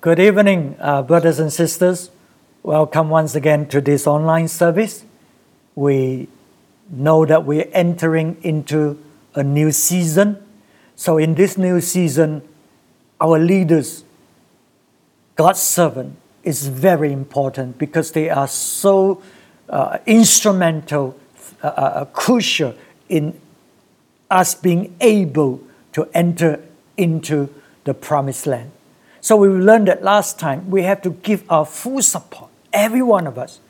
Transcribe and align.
Good 0.00 0.20
evening, 0.20 0.76
uh, 0.78 1.02
brothers 1.02 1.40
and 1.40 1.52
sisters. 1.52 2.10
Welcome 2.62 3.10
once 3.10 3.34
again 3.34 3.66
to 3.70 3.80
this 3.80 4.06
online 4.06 4.46
service. 4.46 5.04
We 5.74 6.28
know 6.88 7.26
that 7.26 7.44
we're 7.44 7.68
entering 7.72 8.36
into 8.44 9.02
a 9.34 9.42
new 9.42 9.72
season. 9.72 10.40
So, 10.94 11.18
in 11.18 11.34
this 11.34 11.58
new 11.58 11.80
season, 11.80 12.42
our 13.20 13.40
leaders, 13.40 14.04
God's 15.34 15.62
servant, 15.62 16.14
is 16.44 16.68
very 16.68 17.12
important 17.12 17.76
because 17.76 18.12
they 18.12 18.30
are 18.30 18.46
so 18.46 19.20
uh, 19.68 19.98
instrumental, 20.06 21.18
uh, 21.60 21.66
uh, 21.66 22.04
crucial 22.04 22.72
in 23.08 23.40
us 24.30 24.54
being 24.54 24.94
able 25.00 25.60
to 25.94 26.08
enter 26.14 26.60
into 26.96 27.52
the 27.82 27.94
promised 27.94 28.46
land. 28.46 28.70
So 29.28 29.36
we 29.36 29.48
learned 29.48 29.88
that 29.88 30.02
last 30.02 30.38
time 30.38 30.70
we 30.70 30.84
have 30.84 31.02
to 31.02 31.10
give 31.10 31.44
our 31.52 31.66
full 31.66 32.00
support, 32.00 32.50
every 32.72 33.02
one 33.02 33.26
of 33.26 33.36
us, 33.36 33.60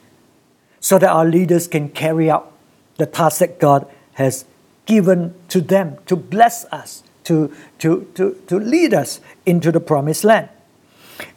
so 0.79 1.01
that 1.01 1.11
our 1.11 1.25
leaders 1.25 1.67
can 1.67 1.89
carry 1.89 2.31
out 2.31 2.53
the 2.97 3.07
task 3.07 3.41
that 3.41 3.59
God 3.59 3.85
has 4.13 4.45
given 4.87 5.35
to 5.49 5.61
them 5.61 5.97
to 6.07 6.15
bless 6.15 6.65
us, 6.67 7.03
to, 7.25 7.53
to, 7.81 8.09
to, 8.15 8.41
to 8.47 8.57
lead 8.57 8.95
us 8.95 9.21
into 9.47 9.73
the 9.73 9.81
promised 9.81 10.23
land. 10.23 10.49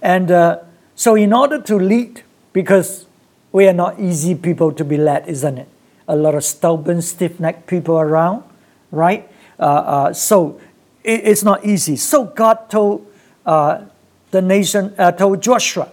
And 0.03 0.29
uh, 0.29 0.59
so, 0.93 1.15
in 1.15 1.33
order 1.33 1.59
to 1.59 1.77
lead, 1.77 2.21
because 2.53 3.07
we 3.51 3.67
are 3.67 3.73
not 3.73 3.99
easy 3.99 4.35
people 4.35 4.71
to 4.73 4.85
be 4.85 4.97
led, 4.97 5.27
isn't 5.27 5.57
it? 5.57 5.67
A 6.07 6.15
lot 6.15 6.35
of 6.35 6.43
stubborn, 6.43 7.01
stiff 7.01 7.39
necked 7.39 7.65
people 7.65 7.97
around, 7.97 8.43
right? 8.91 9.27
Uh, 9.59 9.63
uh, 9.63 10.13
so, 10.13 10.61
it, 11.03 11.21
it's 11.23 11.41
not 11.41 11.65
easy. 11.65 11.95
So, 11.95 12.25
God 12.25 12.69
told 12.69 13.11
uh, 13.47 13.85
the 14.31 14.41
nation, 14.41 14.93
uh, 14.97 15.11
told 15.11 15.41
Joshua, 15.41 15.91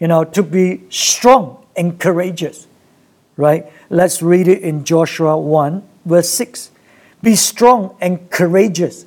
you 0.00 0.08
know, 0.08 0.24
to 0.24 0.42
be 0.42 0.82
strong 0.90 1.64
and 1.76 1.98
courageous, 1.98 2.66
right? 3.36 3.70
Let's 3.90 4.22
read 4.22 4.48
it 4.48 4.62
in 4.62 4.84
Joshua 4.84 5.38
1, 5.38 5.86
verse 6.04 6.30
6. 6.30 6.70
Be 7.22 7.36
strong 7.36 7.96
and 8.00 8.30
courageous, 8.30 9.04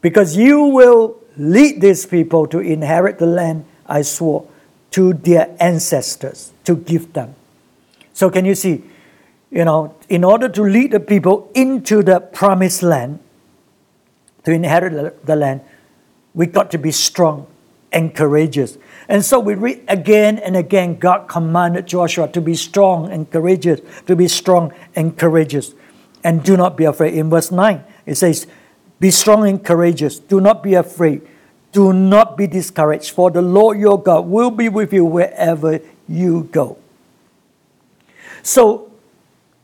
because 0.00 0.36
you 0.36 0.64
will 0.64 1.16
lead 1.36 1.80
these 1.80 2.06
people 2.06 2.46
to 2.48 2.58
inherit 2.58 3.18
the 3.18 3.26
land 3.26 3.64
I 3.86 4.02
swore 4.02 4.46
to 4.92 5.12
their 5.12 5.56
ancestors 5.60 6.52
to 6.64 6.76
give 6.76 7.12
them. 7.12 7.34
So, 8.12 8.30
can 8.30 8.44
you 8.44 8.54
see? 8.54 8.82
You 9.50 9.64
know, 9.64 9.96
in 10.08 10.22
order 10.22 10.48
to 10.48 10.62
lead 10.62 10.92
the 10.92 11.00
people 11.00 11.50
into 11.54 12.02
the 12.02 12.20
promised 12.20 12.82
land, 12.82 13.18
to 14.44 14.52
inherit 14.52 15.26
the 15.26 15.36
land, 15.36 15.60
we 16.34 16.46
got 16.46 16.70
to 16.70 16.78
be 16.78 16.92
strong 16.92 17.46
and 17.92 18.14
courageous. 18.14 18.78
And 19.08 19.24
so 19.24 19.40
we 19.40 19.54
read 19.54 19.82
again 19.88 20.38
and 20.38 20.56
again 20.56 20.96
God 20.96 21.28
commanded 21.28 21.86
Joshua 21.86 22.28
to 22.28 22.40
be 22.40 22.54
strong 22.54 23.10
and 23.10 23.30
courageous, 23.30 23.80
to 24.06 24.14
be 24.14 24.28
strong 24.28 24.72
and 24.94 25.16
courageous. 25.16 25.74
And 26.22 26.44
do 26.44 26.56
not 26.56 26.76
be 26.76 26.84
afraid. 26.84 27.14
In 27.14 27.30
verse 27.30 27.50
9, 27.50 27.82
it 28.06 28.16
says, 28.16 28.46
Be 28.98 29.10
strong 29.10 29.48
and 29.48 29.64
courageous. 29.64 30.18
Do 30.18 30.40
not 30.40 30.62
be 30.62 30.74
afraid. 30.74 31.26
Do 31.72 31.92
not 31.92 32.36
be 32.36 32.46
discouraged, 32.46 33.12
for 33.12 33.30
the 33.30 33.42
Lord 33.42 33.78
your 33.78 34.00
God 34.00 34.26
will 34.26 34.50
be 34.50 34.68
with 34.68 34.92
you 34.92 35.04
wherever 35.04 35.80
you 36.08 36.48
go. 36.52 36.78
So, 38.42 38.90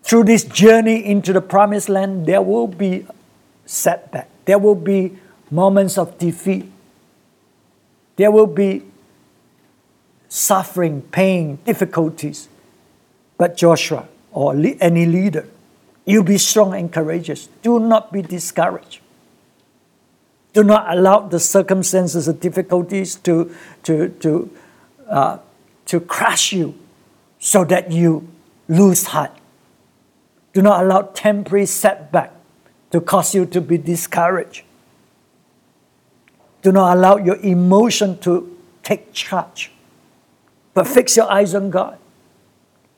through 0.02 0.24
this 0.24 0.44
journey 0.44 1.04
into 1.04 1.32
the 1.32 1.40
promised 1.40 1.88
land, 1.88 2.26
there 2.26 2.40
will 2.40 2.68
be 2.68 3.06
setback. 3.66 4.30
There 4.44 4.58
will 4.58 4.76
be 4.76 5.18
moments 5.50 5.98
of 5.98 6.16
defeat. 6.16 6.70
There 8.16 8.30
will 8.30 8.46
be 8.46 8.82
suffering, 10.28 11.02
pain, 11.02 11.58
difficulties. 11.64 12.48
But 13.38 13.56
Joshua, 13.56 14.08
or 14.32 14.54
any 14.80 15.06
leader, 15.06 15.46
you 16.04 16.22
be 16.22 16.38
strong 16.38 16.74
and 16.74 16.92
courageous. 16.92 17.48
Do 17.62 17.78
not 17.78 18.12
be 18.12 18.22
discouraged. 18.22 19.00
Do 20.52 20.64
not 20.64 20.90
allow 20.96 21.20
the 21.20 21.38
circumstances 21.38 22.28
and 22.28 22.40
difficulties 22.40 23.16
to, 23.16 23.54
to, 23.82 24.08
to, 24.08 24.50
uh, 25.08 25.38
to 25.86 26.00
crush 26.00 26.52
you 26.52 26.74
so 27.38 27.64
that 27.64 27.92
you 27.92 28.26
lose 28.68 29.06
heart. 29.06 29.32
Do 30.54 30.62
not 30.62 30.82
allow 30.82 31.02
temporary 31.02 31.66
setback 31.66 32.32
to 32.90 33.00
cause 33.00 33.34
you 33.34 33.44
to 33.46 33.60
be 33.60 33.76
discouraged. 33.76 34.62
Do 36.66 36.72
not 36.72 36.96
allow 36.96 37.16
your 37.16 37.36
emotion 37.36 38.18
to 38.26 38.58
take 38.82 39.12
charge, 39.12 39.70
but 40.74 40.88
fix 40.88 41.16
your 41.16 41.30
eyes 41.30 41.54
on 41.54 41.70
God 41.70 41.96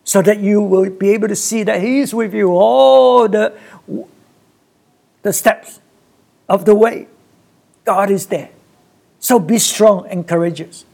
so 0.04 0.22
that 0.22 0.40
you 0.40 0.62
will 0.62 0.88
be 0.88 1.10
able 1.10 1.28
to 1.28 1.36
see 1.36 1.64
that 1.64 1.82
He 1.82 2.00
is 2.00 2.14
with 2.14 2.32
you 2.32 2.48
all 2.48 3.28
the, 3.28 3.52
the 5.20 5.34
steps 5.34 5.80
of 6.48 6.64
the 6.64 6.74
way. 6.74 7.08
God 7.84 8.10
is 8.10 8.28
there. 8.28 8.48
So 9.20 9.38
be 9.38 9.58
strong 9.58 10.06
and 10.08 10.26
courageous. 10.26 10.86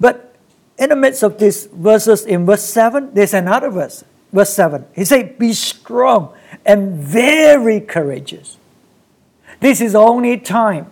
But 0.00 0.34
in 0.76 0.88
the 0.88 0.96
midst 0.96 1.22
of 1.22 1.38
these 1.38 1.66
verses, 1.66 2.26
in 2.26 2.44
verse 2.44 2.64
7, 2.64 3.14
there's 3.14 3.34
another 3.34 3.70
verse. 3.70 4.02
Verse 4.32 4.52
7. 4.52 4.84
He 4.96 5.04
said, 5.04 5.38
Be 5.38 5.52
strong 5.52 6.34
and 6.64 6.96
very 6.96 7.80
courageous. 7.80 8.58
This 9.60 9.80
is 9.80 9.94
only 9.94 10.38
time 10.38 10.90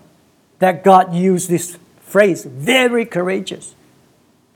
that 0.64 0.82
God 0.82 1.14
used 1.14 1.50
this 1.50 1.76
phrase, 2.00 2.42
very 2.42 3.04
courageous. 3.04 3.74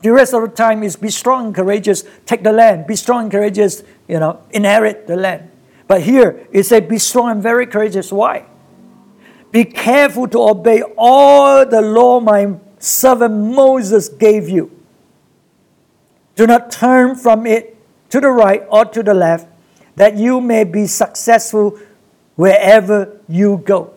The 0.01 0.11
rest 0.11 0.33
of 0.33 0.41
the 0.41 0.47
time 0.47 0.81
is 0.81 0.95
be 0.95 1.11
strong 1.11 1.45
and 1.45 1.55
courageous, 1.55 2.03
take 2.25 2.41
the 2.41 2.51
land, 2.51 2.87
be 2.87 2.95
strong 2.95 3.25
and 3.25 3.31
courageous, 3.31 3.83
you 4.07 4.19
know, 4.19 4.41
inherit 4.49 5.05
the 5.05 5.15
land. 5.15 5.51
But 5.87 6.01
here 6.01 6.47
it 6.51 6.63
said, 6.63 6.89
Be 6.89 6.97
strong 6.97 7.29
and 7.29 7.43
very 7.43 7.67
courageous. 7.67 8.11
Why? 8.11 8.45
Be 9.51 9.65
careful 9.65 10.27
to 10.29 10.39
obey 10.49 10.81
all 10.97 11.63
the 11.63 11.81
law 11.81 12.19
my 12.19 12.55
servant 12.79 13.53
Moses 13.53 14.09
gave 14.09 14.49
you. 14.49 14.71
Do 16.35 16.47
not 16.47 16.71
turn 16.71 17.17
from 17.17 17.45
it 17.45 17.77
to 18.09 18.19
the 18.19 18.31
right 18.31 18.65
or 18.71 18.85
to 18.85 19.03
the 19.03 19.13
left, 19.13 19.47
that 19.95 20.17
you 20.17 20.41
may 20.41 20.63
be 20.63 20.87
successful 20.87 21.77
wherever 22.35 23.21
you 23.27 23.61
go. 23.63 23.93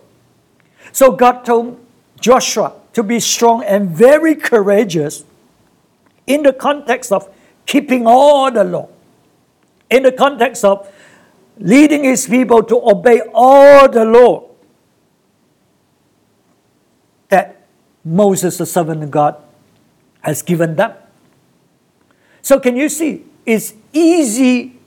So 0.92 1.12
God 1.12 1.46
told 1.46 1.81
Joshua 2.22 2.72
to 2.94 3.02
be 3.02 3.20
strong 3.20 3.64
and 3.64 3.90
very 3.90 4.34
courageous 4.34 5.24
in 6.26 6.44
the 6.44 6.52
context 6.52 7.10
of 7.10 7.28
keeping 7.66 8.06
all 8.06 8.50
the 8.50 8.64
law, 8.64 8.88
in 9.90 10.04
the 10.04 10.12
context 10.12 10.64
of 10.64 10.88
leading 11.58 12.04
his 12.04 12.26
people 12.26 12.62
to 12.62 12.80
obey 12.88 13.20
all 13.34 13.88
the 13.88 14.04
law 14.04 14.48
that 17.28 17.66
Moses, 18.04 18.56
the 18.56 18.66
servant 18.66 19.02
of 19.02 19.10
God, 19.10 19.36
has 20.20 20.42
given 20.42 20.76
them. 20.76 20.94
So 22.40 22.60
can 22.60 22.76
you 22.76 22.88
see? 22.88 23.24
It's 23.44 23.74
easy, 23.92 24.78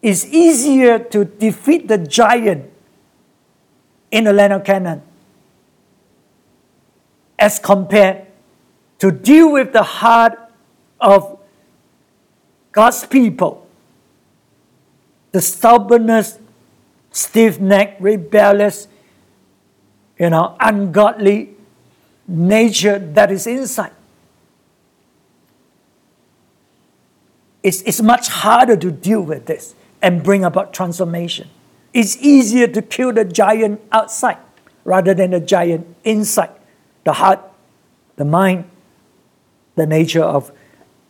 it's 0.00 0.24
easier 0.26 0.98
to 0.98 1.24
defeat 1.26 1.88
the 1.88 1.98
giant 1.98 2.70
in 4.10 4.24
the 4.24 4.32
land 4.32 4.54
of 4.54 4.64
Canaan 4.64 5.02
as 7.40 7.58
compared 7.58 8.26
to 8.98 9.10
deal 9.10 9.50
with 9.50 9.72
the 9.72 9.82
heart 9.82 10.38
of 11.00 11.40
God's 12.70 13.06
people. 13.06 13.66
The 15.32 15.40
stubbornness, 15.40 16.38
stiff 17.10 17.58
necked, 17.58 18.00
rebellious, 18.00 18.86
you 20.18 20.28
know, 20.28 20.54
ungodly 20.60 21.54
nature 22.28 22.98
that 22.98 23.32
is 23.32 23.46
inside. 23.46 23.92
It's, 27.62 27.82
it's 27.82 28.02
much 28.02 28.28
harder 28.28 28.76
to 28.76 28.90
deal 28.90 29.22
with 29.22 29.46
this 29.46 29.74
and 30.02 30.22
bring 30.22 30.44
about 30.44 30.72
transformation. 30.74 31.48
It's 31.92 32.16
easier 32.18 32.66
to 32.68 32.82
kill 32.82 33.12
the 33.12 33.24
giant 33.24 33.80
outside 33.90 34.38
rather 34.84 35.14
than 35.14 35.30
the 35.30 35.40
giant 35.40 35.86
inside 36.04 36.59
the 37.10 37.18
heart, 37.18 37.40
the 38.16 38.24
mind, 38.24 38.70
the 39.74 39.86
nature 39.86 40.22
of 40.22 40.52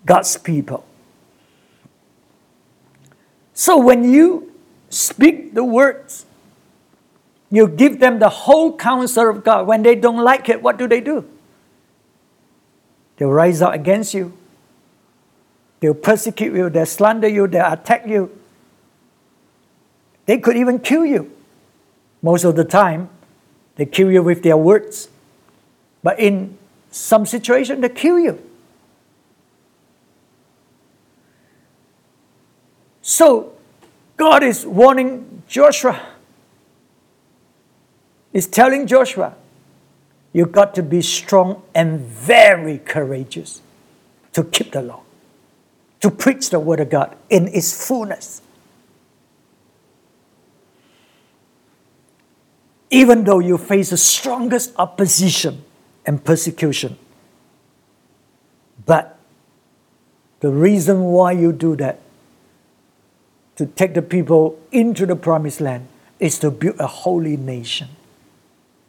God's 0.07 0.37
people. 0.37 0.85
So 3.53 3.77
when 3.77 4.09
you 4.09 4.53
speak 4.89 5.55
the 5.55 5.65
words 5.65 6.25
you 7.51 7.67
give 7.67 7.99
them 7.99 8.21
the 8.21 8.29
whole 8.29 8.77
counsel 8.77 9.29
of 9.29 9.43
God. 9.43 9.67
When 9.67 9.83
they 9.83 9.97
don't 9.97 10.23
like 10.23 10.49
it, 10.49 10.63
what 10.63 10.79
do 10.79 10.87
they 10.87 11.01
do? 11.01 11.29
They'll 13.17 13.31
rise 13.31 13.61
up 13.61 13.75
against 13.75 14.15
you. 14.15 14.33
They'll 15.81 15.95
persecute 15.95 16.55
you, 16.55 16.71
they'll 16.71 16.87
slander 16.87 17.27
you, 17.27 17.49
they'll 17.49 17.73
attack 17.73 18.07
you. 18.07 18.31
They 20.27 20.39
could 20.39 20.57
even 20.57 20.79
kill 20.79 21.05
you. 21.05 21.33
Most 22.23 22.45
of 22.45 22.55
the 22.55 22.65
time, 22.65 23.09
they 23.77 23.87
kill 23.87 24.11
you 24.11 24.23
with 24.23 24.43
their 24.43 24.57
words. 24.57 25.09
But 26.03 26.19
in 26.19 26.59
some 26.91 27.27
situation 27.27 27.81
they 27.81 27.89
kill 27.89 28.19
you. 28.19 28.43
So 33.03 33.53
God 34.17 34.43
is 34.43 34.67
warning 34.67 35.43
Joshua. 35.49 36.01
He's 38.33 38.47
telling 38.47 38.87
Joshua, 38.87 39.35
you've 40.33 40.53
got 40.53 40.75
to 40.77 40.83
be 40.83 41.03
strong 41.03 41.63
and 41.75 42.01
very 42.01 42.79
courageous 42.79 43.63
to 44.33 44.45
keep 44.45 44.73
the 44.73 44.83
law, 44.83 45.01
to 46.01 46.11
preach 46.11 46.51
the 46.51 46.61
word 46.61 46.81
of 46.81 46.91
God 46.91 47.17
in 47.29 47.49
its 47.49 47.87
fullness. 47.87 48.43
Even 52.91 53.25
though 53.25 53.41
you 53.41 53.59
face 53.59 53.91
the 53.91 53.97
strongest 53.97 54.73
opposition 54.77 55.65
and 56.07 56.25
persecution. 56.25 56.97
But 58.87 59.19
the 60.41 60.51
reason 60.51 61.05
why 61.05 61.33
you 61.33 61.53
do 61.53 61.77
that, 61.77 62.01
to 63.57 63.67
take 63.67 63.95
the 63.95 64.03
people 64.03 64.59
into 64.73 65.07
the 65.07 65.17
promised 65.17 65.61
land, 65.61 65.87
is 66.19 66.39
to 66.39 66.51
build 66.51 66.81
a 66.81 66.87
holy 66.87 67.37
nation. 67.37 67.89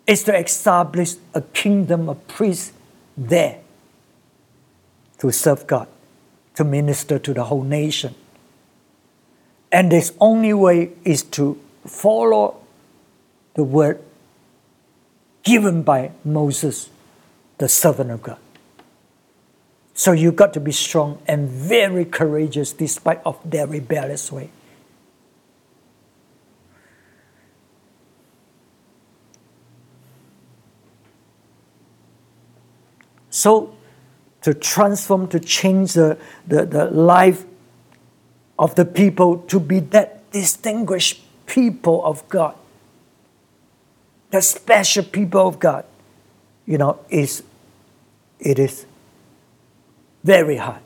Is 0.07 0.23
to 0.23 0.37
establish 0.37 1.15
a 1.33 1.41
kingdom 1.41 2.09
of 2.09 2.27
priests 2.27 2.73
there 3.17 3.59
to 5.19 5.31
serve 5.31 5.67
God, 5.67 5.87
to 6.55 6.63
minister 6.63 7.19
to 7.19 7.33
the 7.33 7.43
whole 7.43 7.63
nation. 7.63 8.15
And 9.71 9.91
this 9.91 10.13
only 10.19 10.53
way 10.53 10.91
is 11.05 11.23
to 11.37 11.59
follow 11.85 12.59
the 13.53 13.63
word 13.63 14.01
given 15.43 15.83
by 15.83 16.11
Moses, 16.25 16.89
the 17.61 17.69
servant 17.69 18.09
of 18.09 18.23
God. 18.23 18.39
So 19.93 20.13
you've 20.13 20.35
got 20.35 20.51
to 20.53 20.59
be 20.59 20.71
strong 20.71 21.21
and 21.27 21.47
very 21.47 22.05
courageous 22.05 22.73
despite 22.73 23.21
of 23.23 23.37
their 23.47 23.67
rebellious 23.67 24.31
way. 24.31 24.49
So 33.29 33.75
to 34.41 34.55
transform, 34.55 35.27
to 35.27 35.39
change 35.39 35.93
the, 35.93 36.17
the, 36.47 36.65
the 36.65 36.85
life 36.85 37.45
of 38.57 38.73
the 38.73 38.85
people 38.85 39.37
to 39.37 39.59
be 39.59 39.81
that 39.93 40.31
distinguished 40.31 41.21
people 41.45 42.03
of 42.03 42.27
God, 42.27 42.55
the 44.31 44.41
special 44.41 45.03
people 45.03 45.47
of 45.47 45.59
God, 45.59 45.85
you 46.65 46.79
know, 46.79 46.97
is 47.09 47.43
it 48.41 48.57
is 48.59 48.85
very 50.23 50.57
hard. 50.57 50.81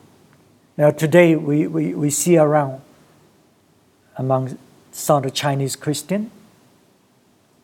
Now 0.77 0.91
today 0.91 1.35
we, 1.35 1.67
we, 1.67 1.95
we 1.95 2.09
see 2.09 2.37
around 2.37 2.81
among 4.17 4.57
some 4.91 5.17
of 5.17 5.23
the 5.23 5.31
Chinese 5.31 5.75
Christian, 5.75 6.31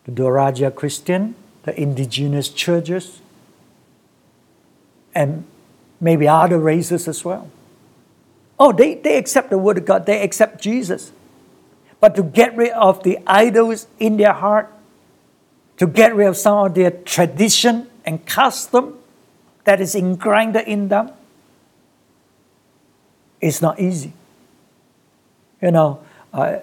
the 0.04 0.12
Dwaraja 0.12 0.74
Christian, 0.74 1.34
the 1.62 1.78
indigenous 1.80 2.48
churches, 2.48 3.20
and 5.14 5.44
maybe 6.00 6.26
other 6.26 6.58
races 6.58 7.06
as 7.06 7.24
well. 7.24 7.50
Oh, 8.58 8.72
they, 8.72 8.94
they 8.94 9.16
accept 9.18 9.50
the 9.50 9.58
word 9.58 9.78
of 9.78 9.84
God, 9.84 10.06
they 10.06 10.22
accept 10.22 10.60
Jesus. 10.60 11.12
But 12.00 12.16
to 12.16 12.22
get 12.22 12.56
rid 12.56 12.72
of 12.72 13.02
the 13.02 13.18
idols 13.26 13.86
in 13.98 14.16
their 14.16 14.32
heart, 14.32 14.72
to 15.76 15.86
get 15.86 16.14
rid 16.14 16.28
of 16.28 16.36
some 16.36 16.66
of 16.66 16.74
their 16.74 16.90
tradition 16.90 17.88
and 18.04 18.24
custom 18.26 18.98
that 19.64 19.80
is 19.80 19.94
ingrained 19.94 20.56
in 20.56 20.88
them, 20.88 21.10
it's 23.40 23.60
not 23.60 23.78
easy. 23.80 24.12
You 25.60 25.70
know, 25.70 26.02
uh, 26.32 26.58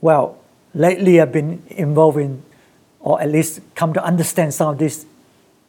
well, 0.00 0.38
lately 0.74 1.20
I've 1.20 1.32
been 1.32 1.62
involved 1.68 2.18
in, 2.18 2.42
or 3.00 3.20
at 3.20 3.30
least 3.30 3.60
come 3.74 3.92
to 3.92 4.02
understand 4.02 4.54
some 4.54 4.70
of 4.70 4.78
these 4.78 5.06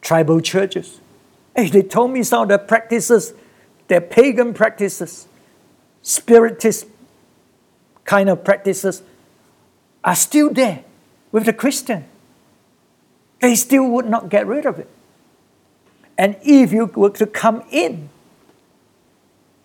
tribal 0.00 0.40
churches. 0.40 1.00
Hey, 1.54 1.68
they 1.68 1.82
told 1.82 2.10
me 2.10 2.22
some 2.22 2.42
of 2.42 2.48
their 2.48 2.58
practices, 2.58 3.34
their 3.88 4.00
pagan 4.00 4.54
practices, 4.54 5.28
spiritist 6.02 6.86
kind 8.04 8.28
of 8.28 8.44
practices, 8.44 9.02
are 10.02 10.16
still 10.16 10.50
there 10.50 10.84
with 11.30 11.44
the 11.44 11.52
Christian. 11.52 12.04
They 13.40 13.54
still 13.54 13.88
would 13.90 14.06
not 14.06 14.28
get 14.28 14.46
rid 14.46 14.66
of 14.66 14.78
it. 14.78 14.88
And 16.22 16.36
if 16.44 16.72
you 16.72 16.84
were 16.86 17.10
to 17.10 17.26
come 17.26 17.64
in 17.72 18.08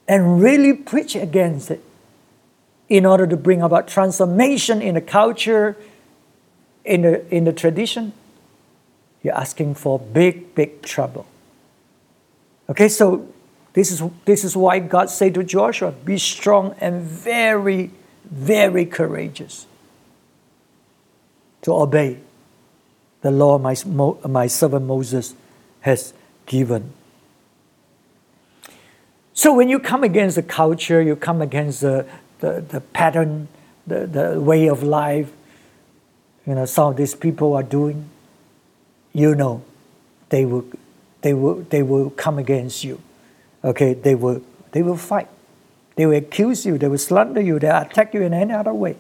and 0.07 0.42
really 0.42 0.74
preach 0.74 1.15
against 1.15 1.69
it 1.69 1.83
in 2.89 3.06
order 3.06 3.27
to 3.27 3.38
bring 3.38 3.62
about 3.62 3.88
transformation 3.88 4.81
in 4.81 4.95
the 4.95 5.01
culture, 5.01 5.77
in 6.83 7.04
the, 7.04 7.36
in 7.36 7.44
the 7.44 7.54
tradition, 7.54 8.12
you're 9.21 9.36
asking 9.36 9.75
for 9.75 10.00
big, 10.00 10.56
big 10.56 10.81
trouble. 10.81 11.27
Okay, 12.71 12.89
so 12.89 13.31
this 13.74 13.92
is, 13.92 14.01
this 14.25 14.44
is 14.44 14.57
why 14.57 14.80
God 14.80 15.12
said 15.12 15.36
to 15.36 15.44
Joshua, 15.44 15.92
be 15.92 16.18
strong 16.18 16.74
and 16.81 17.04
very, 17.04 17.92
very 18.25 18.88
courageous 18.88 19.68
to 21.62 21.71
obey 21.71 22.18
the 23.21 23.30
law 23.30 23.59
my, 23.59 23.75
my 24.27 24.48
servant 24.48 24.88
Moses 24.88 25.36
has 25.81 26.15
given. 26.48 26.92
So 29.34 29.54
when 29.54 29.70
you 29.70 29.78
come 29.78 30.04
against 30.04 30.36
the 30.36 30.44
culture, 30.44 31.00
you 31.00 31.16
come 31.16 31.44
against 31.44 31.82
the, 31.82 32.08
the, 32.40 32.66
the 32.68 32.82
pattern, 32.82 33.48
the, 33.86 34.08
the 34.08 34.42
way 34.42 34.68
of 34.68 34.82
life, 34.82 35.32
you 36.48 36.56
know, 36.56 36.66
some 36.66 36.92
of 36.92 36.98
these 36.98 37.14
people 37.14 37.54
are 37.54 37.62
doing, 37.62 38.10
you 39.14 39.36
know, 39.36 39.64
they 40.30 40.44
will 40.44 40.66
they 41.22 41.34
will, 41.34 41.56
they 41.70 41.84
will 41.84 42.10
come 42.12 42.38
against 42.38 42.84
you. 42.84 43.02
Okay, 43.64 43.94
they 43.94 44.16
will, 44.16 44.42
they 44.72 44.82
will 44.82 44.98
fight. 44.98 45.28
They 45.96 46.06
will 46.06 46.18
accuse 46.18 46.66
you, 46.66 46.78
they 46.78 46.88
will 46.88 46.98
slander 46.98 47.42
you, 47.42 47.60
they 47.60 47.68
will 47.68 47.82
attack 47.82 48.14
you 48.14 48.22
in 48.22 48.34
any 48.34 48.54
other 48.54 48.74
way. 48.74 48.96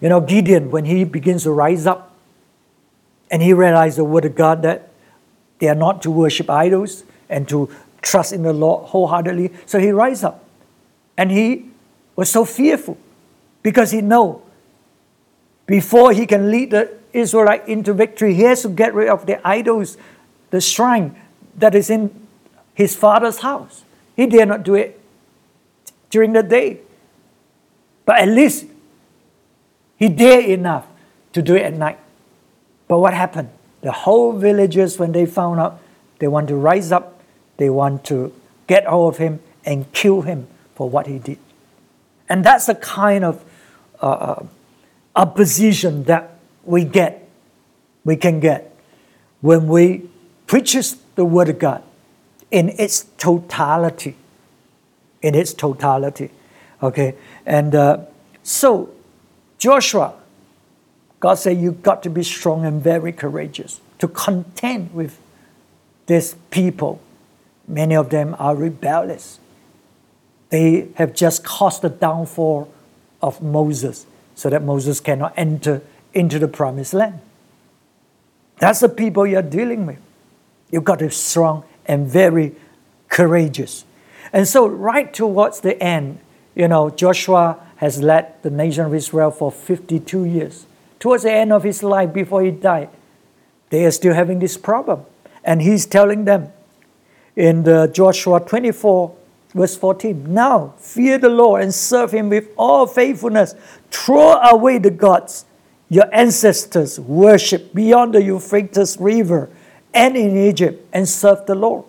You 0.00 0.08
know, 0.08 0.20
Gideon, 0.20 0.70
when 0.70 0.86
he 0.86 1.04
begins 1.04 1.42
to 1.44 1.50
rise 1.50 1.86
up 1.86 2.14
and 3.30 3.42
he 3.42 3.52
realized 3.52 3.98
the 3.98 4.04
word 4.04 4.24
of 4.24 4.34
God 4.34 4.62
that 4.62 4.90
they 5.58 5.68
are 5.68 5.74
not 5.74 6.02
to 6.02 6.10
worship 6.10 6.50
idols 6.50 7.04
and 7.28 7.48
to 7.48 7.70
trust 8.02 8.32
in 8.32 8.42
the 8.42 8.52
Lord 8.52 8.88
wholeheartedly, 8.88 9.52
so 9.66 9.78
he 9.78 9.90
rise 9.90 10.22
up. 10.22 10.44
And 11.16 11.30
he 11.30 11.70
was 12.14 12.30
so 12.30 12.44
fearful 12.44 12.98
because 13.62 13.90
he 13.90 14.00
know 14.00 14.42
before 15.66 16.12
he 16.12 16.26
can 16.26 16.50
lead 16.50 16.70
the 16.70 16.92
Israelite 17.12 17.66
into 17.68 17.92
victory, 17.92 18.34
he 18.34 18.42
has 18.42 18.62
to 18.62 18.68
get 18.68 18.94
rid 18.94 19.08
of 19.08 19.26
the 19.26 19.46
idols, 19.46 19.96
the 20.50 20.60
shrine, 20.60 21.16
that 21.56 21.74
is 21.74 21.90
in 21.90 22.26
his 22.74 22.94
father's 22.94 23.38
house. 23.38 23.84
He 24.14 24.26
dare 24.26 24.46
not 24.46 24.62
do 24.62 24.74
it 24.74 25.00
during 26.10 26.32
the 26.32 26.42
day. 26.42 26.80
But 28.04 28.18
at 28.20 28.28
least 28.28 28.66
he 29.96 30.08
dared 30.08 30.44
enough 30.44 30.86
to 31.32 31.42
do 31.42 31.54
it 31.56 31.62
at 31.62 31.74
night. 31.74 31.98
But 32.86 33.00
what 33.00 33.14
happened? 33.14 33.48
The 33.86 33.92
whole 33.92 34.32
villagers, 34.32 34.98
when 34.98 35.12
they 35.12 35.26
found 35.26 35.60
out, 35.60 35.78
they 36.18 36.26
want 36.26 36.48
to 36.48 36.56
rise 36.56 36.90
up, 36.90 37.22
they 37.56 37.70
want 37.70 38.02
to 38.06 38.32
get 38.66 38.84
hold 38.84 39.14
of 39.14 39.18
him 39.18 39.38
and 39.64 39.92
kill 39.92 40.22
him 40.22 40.48
for 40.74 40.90
what 40.90 41.06
he 41.06 41.20
did. 41.20 41.38
And 42.28 42.44
that's 42.44 42.66
the 42.66 42.74
kind 42.74 43.24
of 43.24 43.44
uh, 44.02 44.06
uh 44.06 44.46
opposition 45.14 46.02
that 46.10 46.36
we 46.64 46.82
get, 46.82 47.28
we 48.04 48.16
can 48.16 48.40
get 48.40 48.76
when 49.40 49.68
we 49.68 50.10
preaches 50.48 50.96
the 51.14 51.24
Word 51.24 51.48
of 51.48 51.60
God 51.60 51.84
in 52.50 52.70
its 52.70 53.04
totality. 53.18 54.16
In 55.22 55.36
its 55.36 55.54
totality. 55.54 56.32
Okay? 56.82 57.14
And 57.46 57.72
uh, 57.72 57.98
so, 58.42 58.90
Joshua, 59.58 60.14
God 61.20 61.34
said, 61.34 61.58
You've 61.58 61.82
got 61.82 62.02
to 62.02 62.10
be 62.10 62.22
strong 62.22 62.64
and 62.64 62.82
very 62.82 63.12
courageous 63.12 63.80
to 63.98 64.08
contend 64.08 64.92
with 64.94 65.18
these 66.06 66.34
people. 66.50 67.00
Many 67.66 67.96
of 67.96 68.10
them 68.10 68.36
are 68.38 68.54
rebellious. 68.54 69.40
They 70.50 70.88
have 70.94 71.14
just 71.14 71.44
caused 71.44 71.82
the 71.82 71.88
downfall 71.88 72.72
of 73.20 73.42
Moses 73.42 74.06
so 74.34 74.50
that 74.50 74.62
Moses 74.62 75.00
cannot 75.00 75.34
enter 75.36 75.82
into 76.14 76.38
the 76.38 76.48
promised 76.48 76.94
land. 76.94 77.20
That's 78.58 78.80
the 78.80 78.88
people 78.88 79.26
you're 79.26 79.42
dealing 79.42 79.86
with. 79.86 79.98
You've 80.70 80.84
got 80.84 81.00
to 81.00 81.06
be 81.06 81.10
strong 81.10 81.64
and 81.86 82.06
very 82.06 82.54
courageous. 83.08 83.84
And 84.32 84.46
so, 84.46 84.66
right 84.66 85.12
towards 85.12 85.60
the 85.60 85.80
end, 85.82 86.18
you 86.54 86.68
know, 86.68 86.90
Joshua 86.90 87.58
has 87.76 88.02
led 88.02 88.42
the 88.42 88.50
nation 88.50 88.84
of 88.84 88.94
Israel 88.94 89.30
for 89.30 89.52
52 89.52 90.24
years. 90.24 90.66
Towards 90.98 91.24
the 91.24 91.32
end 91.32 91.52
of 91.52 91.62
his 91.62 91.82
life, 91.82 92.12
before 92.12 92.42
he 92.42 92.50
died, 92.50 92.88
they 93.70 93.84
are 93.84 93.90
still 93.90 94.14
having 94.14 94.38
this 94.38 94.56
problem. 94.56 95.04
And 95.44 95.62
he's 95.62 95.86
telling 95.86 96.24
them 96.24 96.52
in 97.34 97.62
the 97.62 97.90
Joshua 97.92 98.40
24, 98.40 99.14
verse 99.54 99.76
14 99.76 100.32
Now 100.32 100.74
fear 100.78 101.18
the 101.18 101.28
Lord 101.28 101.62
and 101.62 101.74
serve 101.74 102.12
him 102.12 102.30
with 102.30 102.48
all 102.56 102.86
faithfulness. 102.86 103.54
Throw 103.90 104.34
away 104.40 104.78
the 104.78 104.90
gods 104.90 105.44
your 105.88 106.12
ancestors 106.12 106.98
worship 106.98 107.72
beyond 107.72 108.14
the 108.14 108.22
Euphrates 108.22 108.96
River 108.98 109.48
and 109.94 110.16
in 110.16 110.36
Egypt 110.36 110.84
and 110.92 111.08
serve 111.08 111.46
the 111.46 111.54
Lord. 111.54 111.84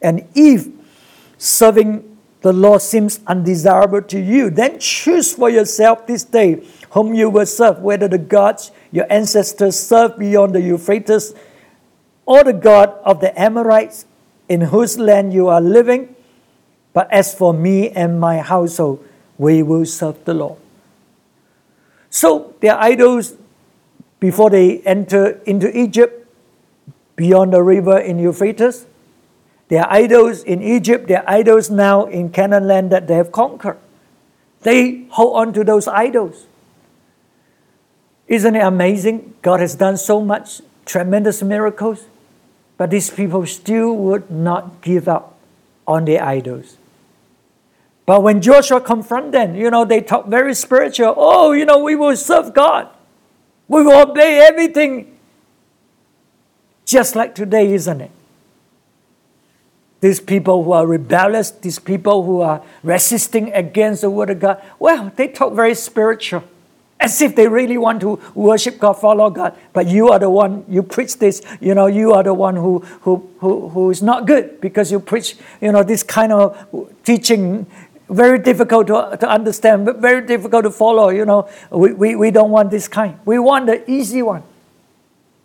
And 0.00 0.26
if 0.34 0.66
serving 1.36 2.16
the 2.40 2.52
Lord 2.52 2.80
seems 2.80 3.20
undesirable 3.26 4.02
to 4.02 4.18
you, 4.18 4.48
then 4.48 4.78
choose 4.78 5.34
for 5.34 5.50
yourself 5.50 6.06
this 6.06 6.24
day 6.24 6.64
whom 6.90 7.14
you 7.14 7.28
will 7.30 7.46
serve, 7.46 7.80
whether 7.80 8.08
the 8.08 8.18
gods 8.18 8.70
your 8.90 9.06
ancestors 9.10 9.78
served 9.78 10.18
beyond 10.18 10.54
the 10.54 10.60
Euphrates 10.60 11.34
or 12.26 12.44
the 12.44 12.52
God 12.52 12.90
of 13.04 13.20
the 13.20 13.38
Amorites 13.38 14.06
in 14.48 14.60
whose 14.72 14.98
land 14.98 15.32
you 15.32 15.48
are 15.48 15.60
living. 15.60 16.14
But 16.92 17.12
as 17.12 17.34
for 17.34 17.52
me 17.52 17.90
and 17.90 18.18
my 18.18 18.38
household, 18.38 19.06
we 19.36 19.62
will 19.62 19.84
serve 19.84 20.24
the 20.24 20.34
Lord. 20.34 20.58
So 22.10 22.54
their 22.60 22.76
idols, 22.76 23.34
before 24.18 24.50
they 24.50 24.80
enter 24.80 25.40
into 25.44 25.70
Egypt, 25.78 26.26
beyond 27.14 27.52
the 27.52 27.62
river 27.62 27.98
in 27.98 28.18
Euphrates, 28.18 28.86
their 29.68 29.84
idols 29.92 30.42
in 30.42 30.62
Egypt, 30.62 31.08
their 31.08 31.28
idols 31.28 31.70
now 31.70 32.06
in 32.06 32.30
Canaan 32.30 32.66
land 32.66 32.90
that 32.90 33.06
they 33.06 33.14
have 33.14 33.30
conquered. 33.30 33.78
They 34.62 35.06
hold 35.10 35.36
on 35.36 35.52
to 35.52 35.62
those 35.62 35.86
idols. 35.86 36.47
Isn't 38.28 38.56
it 38.56 38.62
amazing? 38.62 39.34
God 39.40 39.60
has 39.60 39.74
done 39.74 39.96
so 39.96 40.20
much 40.20 40.60
tremendous 40.84 41.42
miracles, 41.42 42.04
but 42.76 42.90
these 42.90 43.10
people 43.10 43.44
still 43.46 43.96
would 43.96 44.30
not 44.30 44.82
give 44.82 45.08
up 45.08 45.38
on 45.86 46.04
their 46.04 46.22
idols. 46.22 46.76
But 48.04 48.22
when 48.22 48.40
Joshua 48.40 48.80
confronted 48.80 49.32
them, 49.32 49.54
you 49.56 49.70
know, 49.70 49.84
they 49.84 50.00
talk 50.00 50.26
very 50.28 50.54
spiritual. 50.54 51.14
Oh, 51.16 51.52
you 51.52 51.64
know, 51.64 51.78
we 51.78 51.94
will 51.94 52.16
serve 52.16 52.54
God. 52.54 52.88
We 53.66 53.82
will 53.82 54.10
obey 54.10 54.40
everything. 54.40 55.14
Just 56.84 57.16
like 57.16 57.34
today, 57.34 57.72
isn't 57.72 58.00
it? 58.00 58.10
These 60.00 60.20
people 60.20 60.64
who 60.64 60.72
are 60.72 60.86
rebellious, 60.86 61.50
these 61.50 61.78
people 61.78 62.24
who 62.24 62.40
are 62.40 62.62
resisting 62.82 63.52
against 63.52 64.02
the 64.02 64.10
word 64.10 64.30
of 64.30 64.40
God, 64.40 64.62
well, 64.78 65.12
they 65.16 65.28
talk 65.28 65.52
very 65.54 65.74
spiritual 65.74 66.44
as 67.00 67.22
if 67.22 67.36
they 67.36 67.46
really 67.46 67.78
want 67.78 68.00
to 68.00 68.20
worship 68.34 68.78
God, 68.78 68.94
follow 68.94 69.30
God. 69.30 69.56
But 69.72 69.86
you 69.86 70.08
are 70.08 70.18
the 70.18 70.30
one, 70.30 70.64
you 70.68 70.82
preach 70.82 71.18
this, 71.18 71.42
you 71.60 71.74
know, 71.74 71.86
you 71.86 72.12
are 72.12 72.22
the 72.22 72.34
one 72.34 72.56
who, 72.56 72.80
who, 73.02 73.28
who, 73.38 73.68
who 73.68 73.90
is 73.90 74.02
not 74.02 74.26
good 74.26 74.60
because 74.60 74.90
you 74.90 74.98
preach, 74.98 75.36
you 75.60 75.70
know, 75.70 75.82
this 75.82 76.02
kind 76.02 76.32
of 76.32 76.56
teaching, 77.04 77.66
very 78.08 78.38
difficult 78.38 78.86
to, 78.88 79.16
to 79.20 79.28
understand, 79.28 79.84
but 79.86 79.98
very 79.98 80.26
difficult 80.26 80.64
to 80.64 80.70
follow, 80.70 81.10
you 81.10 81.24
know. 81.24 81.48
We, 81.70 81.92
we, 81.92 82.16
we 82.16 82.30
don't 82.30 82.50
want 82.50 82.70
this 82.70 82.88
kind. 82.88 83.18
We 83.24 83.38
want 83.38 83.66
the 83.66 83.88
easy 83.90 84.22
one. 84.22 84.42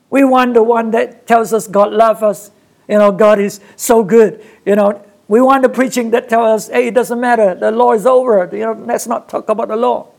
We 0.10 0.24
want 0.24 0.54
the 0.54 0.64
one 0.64 0.92
that 0.92 1.28
tells 1.28 1.54
us 1.54 1.68
God 1.68 1.92
loves 1.92 2.24
us, 2.24 2.52
you 2.88 2.98
know, 2.98 3.12
God 3.12 3.40
is 3.40 3.60
so 3.76 4.04
good, 4.04 4.44
you 4.66 4.76
know. 4.76 5.04
We 5.28 5.42
want 5.42 5.64
the 5.64 5.70
preaching 5.70 6.12
that 6.12 6.30
tells 6.30 6.68
us, 6.68 6.70
hey, 6.70 6.88
it 6.88 6.94
doesn't 6.94 7.20
matter, 7.20 7.56
the 7.56 7.72
law 7.72 7.94
is 7.94 8.06
over, 8.06 8.50
you 8.52 8.60
know, 8.60 8.74
let's 8.74 9.08
not 9.08 9.30
talk 9.30 9.50
about 9.50 9.68
the 9.68 9.76
law. 9.76 10.13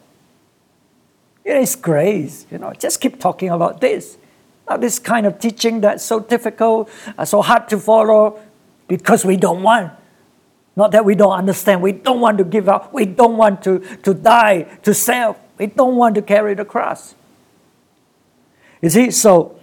Know, 1.45 1.61
it's 1.61 1.77
grace. 1.77 2.47
You 2.51 2.59
know, 2.59 2.73
just 2.73 3.01
keep 3.01 3.21
talking 3.21 3.51
about 3.51 3.81
this. 3.81 4.17
This 4.79 4.99
kind 4.99 5.27
of 5.27 5.39
teaching 5.39 5.83
that's 5.83 6.03
so 6.03 6.21
difficult, 6.21 6.89
uh, 7.19 7.25
so 7.25 7.43
hard 7.43 7.69
to 7.69 7.79
follow, 7.79 8.41
because 8.89 9.25
we 9.25 9.37
don't 9.37 9.63
want. 9.63 9.93
Not 10.75 10.91
that 10.93 11.05
we 11.05 11.15
don't 11.15 11.33
understand. 11.33 11.83
We 11.83 11.93
don't 11.93 12.21
want 12.21 12.39
to 12.39 12.45
give 12.45 12.69
up. 12.69 12.93
We 12.93 13.05
don't 13.05 13.37
want 13.37 13.63
to, 13.65 13.81
to 14.03 14.15
die 14.15 14.63
to 14.83 14.95
self. 14.95 15.39
We 15.59 15.67
don't 15.67 15.97
want 15.97 16.15
to 16.17 16.23
carry 16.23 16.55
the 16.55 16.65
cross. 16.65 17.15
You 18.81 18.91
see, 18.91 19.11
so 19.11 19.59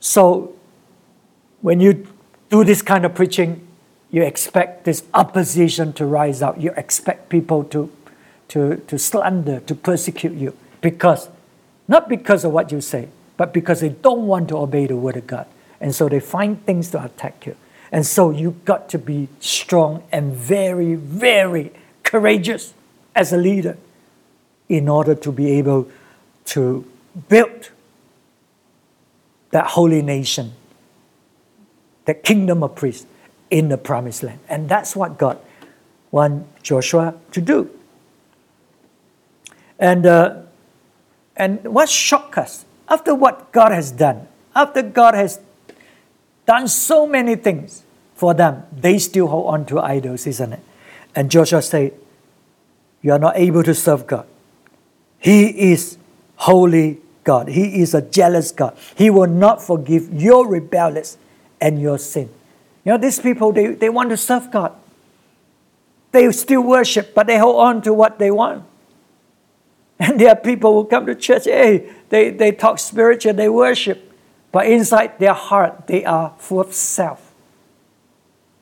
so 0.00 0.54
when 1.60 1.80
you 1.80 2.06
do 2.50 2.64
this 2.64 2.82
kind 2.82 3.04
of 3.04 3.14
preaching, 3.14 3.66
you 4.10 4.22
expect 4.22 4.84
this 4.84 5.04
opposition 5.12 5.92
to 5.94 6.06
rise 6.06 6.40
up. 6.40 6.60
You 6.60 6.72
expect 6.76 7.28
people 7.28 7.64
to, 7.64 7.90
to, 8.48 8.76
to 8.76 8.98
slander, 8.98 9.60
to 9.60 9.74
persecute 9.74 10.32
you. 10.32 10.56
Because, 10.80 11.28
not 11.86 12.08
because 12.08 12.44
of 12.44 12.52
what 12.52 12.70
you 12.70 12.80
say, 12.80 13.08
but 13.36 13.52
because 13.52 13.80
they 13.80 13.88
don't 13.88 14.26
want 14.26 14.48
to 14.48 14.56
obey 14.56 14.86
the 14.86 14.96
word 14.96 15.16
of 15.16 15.26
God. 15.26 15.46
And 15.80 15.94
so 15.94 16.08
they 16.08 16.20
find 16.20 16.64
things 16.64 16.90
to 16.90 17.04
attack 17.04 17.46
you. 17.46 17.56
And 17.90 18.04
so 18.04 18.30
you've 18.30 18.64
got 18.64 18.88
to 18.90 18.98
be 18.98 19.28
strong 19.40 20.02
and 20.12 20.34
very, 20.34 20.94
very 20.94 21.72
courageous 22.02 22.74
as 23.14 23.32
a 23.32 23.36
leader 23.36 23.78
in 24.68 24.88
order 24.88 25.14
to 25.14 25.32
be 25.32 25.52
able 25.52 25.88
to 26.46 26.84
build 27.28 27.70
that 29.50 29.66
holy 29.68 30.02
nation, 30.02 30.52
the 32.04 32.14
kingdom 32.14 32.62
of 32.62 32.74
priests 32.74 33.06
in 33.50 33.68
the 33.68 33.78
promised 33.78 34.22
land. 34.22 34.40
And 34.48 34.68
that's 34.68 34.94
what 34.94 35.16
God 35.16 35.38
wants 36.10 36.46
Joshua 36.62 37.14
to 37.32 37.40
do. 37.40 37.70
And 39.78 40.04
uh, 40.04 40.42
and 41.38 41.62
what 41.64 41.88
shocked 41.88 42.36
us, 42.36 42.66
after 42.88 43.14
what 43.14 43.52
God 43.52 43.70
has 43.70 43.92
done, 43.92 44.26
after 44.54 44.82
God 44.82 45.14
has 45.14 45.38
done 46.46 46.66
so 46.66 47.06
many 47.06 47.36
things 47.36 47.84
for 48.14 48.34
them, 48.34 48.64
they 48.72 48.98
still 48.98 49.28
hold 49.28 49.54
on 49.54 49.64
to 49.66 49.78
idols, 49.78 50.26
isn't 50.26 50.52
it? 50.52 50.60
And 51.14 51.30
Joshua 51.30 51.62
said, 51.62 51.94
You 53.00 53.12
are 53.12 53.18
not 53.18 53.36
able 53.36 53.62
to 53.62 53.74
serve 53.74 54.06
God. 54.06 54.26
He 55.20 55.72
is 55.72 55.96
holy 56.36 56.98
God. 57.22 57.48
He 57.48 57.80
is 57.80 57.94
a 57.94 58.02
jealous 58.02 58.50
God. 58.50 58.76
He 58.96 59.10
will 59.10 59.26
not 59.26 59.62
forgive 59.62 60.12
your 60.12 60.46
rebellious 60.48 61.18
and 61.60 61.80
your 61.80 61.98
sin. 61.98 62.30
You 62.84 62.92
know, 62.92 62.98
these 62.98 63.20
people, 63.20 63.52
they, 63.52 63.74
they 63.74 63.88
want 63.88 64.10
to 64.10 64.16
serve 64.16 64.50
God. 64.50 64.74
They 66.10 66.30
still 66.32 66.62
worship, 66.62 67.14
but 67.14 67.26
they 67.26 67.38
hold 67.38 67.60
on 67.60 67.82
to 67.82 67.92
what 67.92 68.18
they 68.18 68.30
want. 68.30 68.64
And 70.00 70.20
there 70.20 70.28
are 70.28 70.36
people 70.36 70.74
who 70.74 70.88
come 70.88 71.06
to 71.06 71.14
church, 71.14 71.44
hey, 71.44 71.90
they, 72.08 72.30
they 72.30 72.52
talk 72.52 72.78
spiritual, 72.78 73.32
they 73.32 73.48
worship, 73.48 74.12
but 74.52 74.66
inside 74.66 75.18
their 75.18 75.34
heart, 75.34 75.88
they 75.88 76.04
are 76.04 76.34
full 76.38 76.60
of 76.60 76.72
self. 76.72 77.34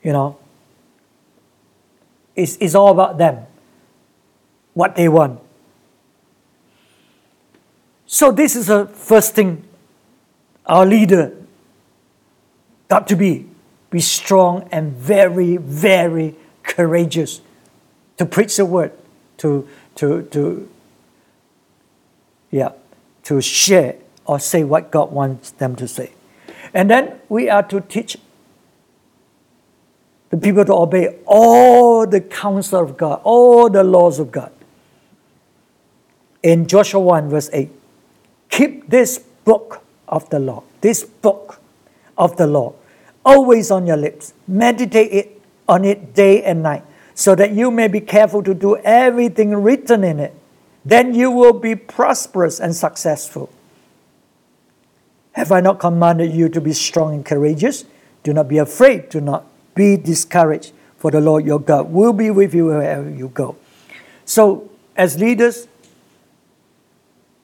You 0.03 0.13
know? 0.13 0.39
It's, 2.35 2.57
it's 2.59 2.75
all 2.75 2.91
about 2.91 3.19
them, 3.19 3.45
what 4.73 4.97
they 4.97 5.09
want. 5.09 5.41
So, 8.07 8.31
this 8.33 8.57
is 8.57 8.69
the 8.69 8.87
first 8.87 9.35
thing 9.35 9.65
our 10.65 10.87
leader 10.87 11.37
got 12.89 13.09
to 13.09 13.17
be 13.17 13.47
be 13.91 14.01
strong 14.01 14.69
and 14.73 14.93
very, 14.93 15.57
very 15.57 16.35
courageous 16.63 17.41
to 18.19 18.27
preach 18.27 18.57
the 18.57 18.67
word, 18.67 18.93
to, 19.39 19.67
to, 19.95 20.23
to, 20.25 20.69
yeah, 22.57 22.73
to 23.25 23.43
share 23.43 23.97
or 24.25 24.41
say 24.41 24.65
what 24.65 24.91
God 24.91 25.13
wants 25.13 25.51
them 25.51 25.77
to 25.77 25.87
say. 25.87 26.13
And 26.73 26.91
then 26.91 27.21
we 27.29 27.51
are 27.51 27.63
to 27.65 27.83
teach 27.83 28.17
the 30.31 30.39
people 30.39 30.65
to 30.65 30.73
obey 30.73 31.19
all 31.27 32.07
the 32.07 32.23
counsel 32.23 32.83
of 32.83 32.97
God, 32.97 33.21
all 33.25 33.69
the 33.69 33.85
laws 33.85 34.19
of 34.19 34.33
God. 34.33 34.53
In 36.43 36.67
Joshua 36.67 37.01
1, 37.01 37.29
verse 37.29 37.51
8, 37.53 37.71
keep 38.49 38.89
this 38.89 39.19
book 39.45 39.85
of 40.09 40.29
the 40.31 40.39
law, 40.39 40.63
this 40.81 41.05
book 41.05 41.61
of 42.17 42.37
the 42.37 42.47
law, 42.47 42.73
always 43.25 43.71
on 43.71 43.87
your 43.87 43.97
lips. 43.97 44.33
Meditate 44.49 45.13
it 45.13 45.43
on 45.69 45.85
it 45.85 46.15
day 46.15 46.43
and 46.43 46.63
night, 46.63 46.85
so 47.15 47.35
that 47.35 47.53
you 47.53 47.71
may 47.71 47.89
be 47.89 48.01
careful 48.01 48.43
to 48.43 48.55
do 48.55 48.77
everything 48.79 49.55
written 49.55 50.05
in 50.05 50.21
it 50.21 50.35
then 50.87 51.15
you 51.15 51.33
will 51.33 51.53
be 51.53 51.75
prosperous 51.75 52.61
and 52.61 52.75
successful. 52.75 53.51
Have 55.33 55.51
I 55.51 55.61
not 55.61 55.81
commanded 55.81 56.33
you 56.33 56.49
to 56.49 56.61
be 56.61 56.73
strong 56.73 57.13
and 57.13 57.27
courageous? 57.27 57.85
Do 58.23 58.33
not 58.33 58.47
be 58.47 58.59
afraid, 58.59 59.09
do 59.09 59.21
not 59.21 59.45
be 59.75 59.97
discouraged, 59.97 60.73
for 60.97 61.11
the 61.11 61.21
Lord 61.21 61.45
your 61.45 61.59
God 61.59 61.91
will 61.91 62.13
be 62.13 62.31
with 62.31 62.55
you 62.55 62.67
wherever 62.67 63.11
you 63.11 63.29
go. 63.35 63.57
So, 64.25 64.71
as 64.97 65.19
leaders 65.19 65.67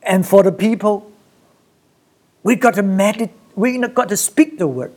and 0.04 0.25
for 0.25 0.44
the 0.44 0.52
people, 0.52 1.11
we 2.44 2.54
got 2.54 2.75
to 2.75 2.82
meditate, 2.84 3.34
we 3.56 3.76
got 3.78 4.08
to 4.11 4.16
speak 4.16 4.58
the 4.58 4.68
word, 4.68 4.94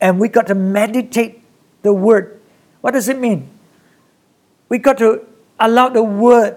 and 0.00 0.18
we 0.18 0.28
got 0.28 0.46
to 0.46 0.54
meditate 0.54 1.42
the 1.82 1.92
word. 1.92 2.40
What 2.80 2.92
does 2.92 3.10
it 3.10 3.18
mean? 3.18 3.50
We 4.70 4.78
got 4.78 4.96
to 4.98 5.26
allow 5.60 5.90
the 5.90 6.02
word 6.02 6.56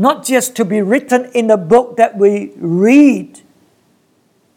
not 0.00 0.24
just 0.24 0.56
to 0.56 0.64
be 0.64 0.80
written 0.80 1.30
in 1.34 1.50
a 1.50 1.58
book 1.58 1.98
that 1.98 2.16
we 2.16 2.52
read 2.56 3.42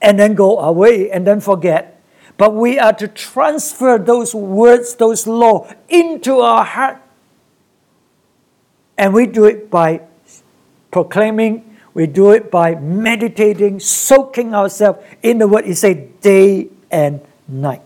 and 0.02 0.18
then 0.18 0.36
go 0.36 0.58
away 0.58 1.12
and 1.12 1.28
then 1.28 1.42
forget, 1.42 2.02
but 2.38 2.54
we 2.54 2.80
are 2.80 2.94
to 2.94 3.10
transfer 3.10 3.98
those 3.98 4.34
words, 4.34 4.96
those 4.96 5.28
law 5.28 5.70
into 5.90 6.40
our 6.40 6.64
heart. 6.64 7.02
And 8.98 9.14
we 9.14 9.26
do 9.26 9.44
it 9.44 9.70
by 9.70 10.04
proclaiming, 10.92 11.78
we 11.94 12.08
do 12.08 12.32
it 12.32 12.50
by 12.50 12.76
meditating, 12.76 13.82
soaking 13.82 14.56
ourselves 14.56 15.04
in 15.22 15.40
the 15.40 15.48
word. 15.50 15.66
He 15.66 15.74
said 15.74 16.22
day 16.22 16.70
and 16.90 17.20
night. 17.50 17.82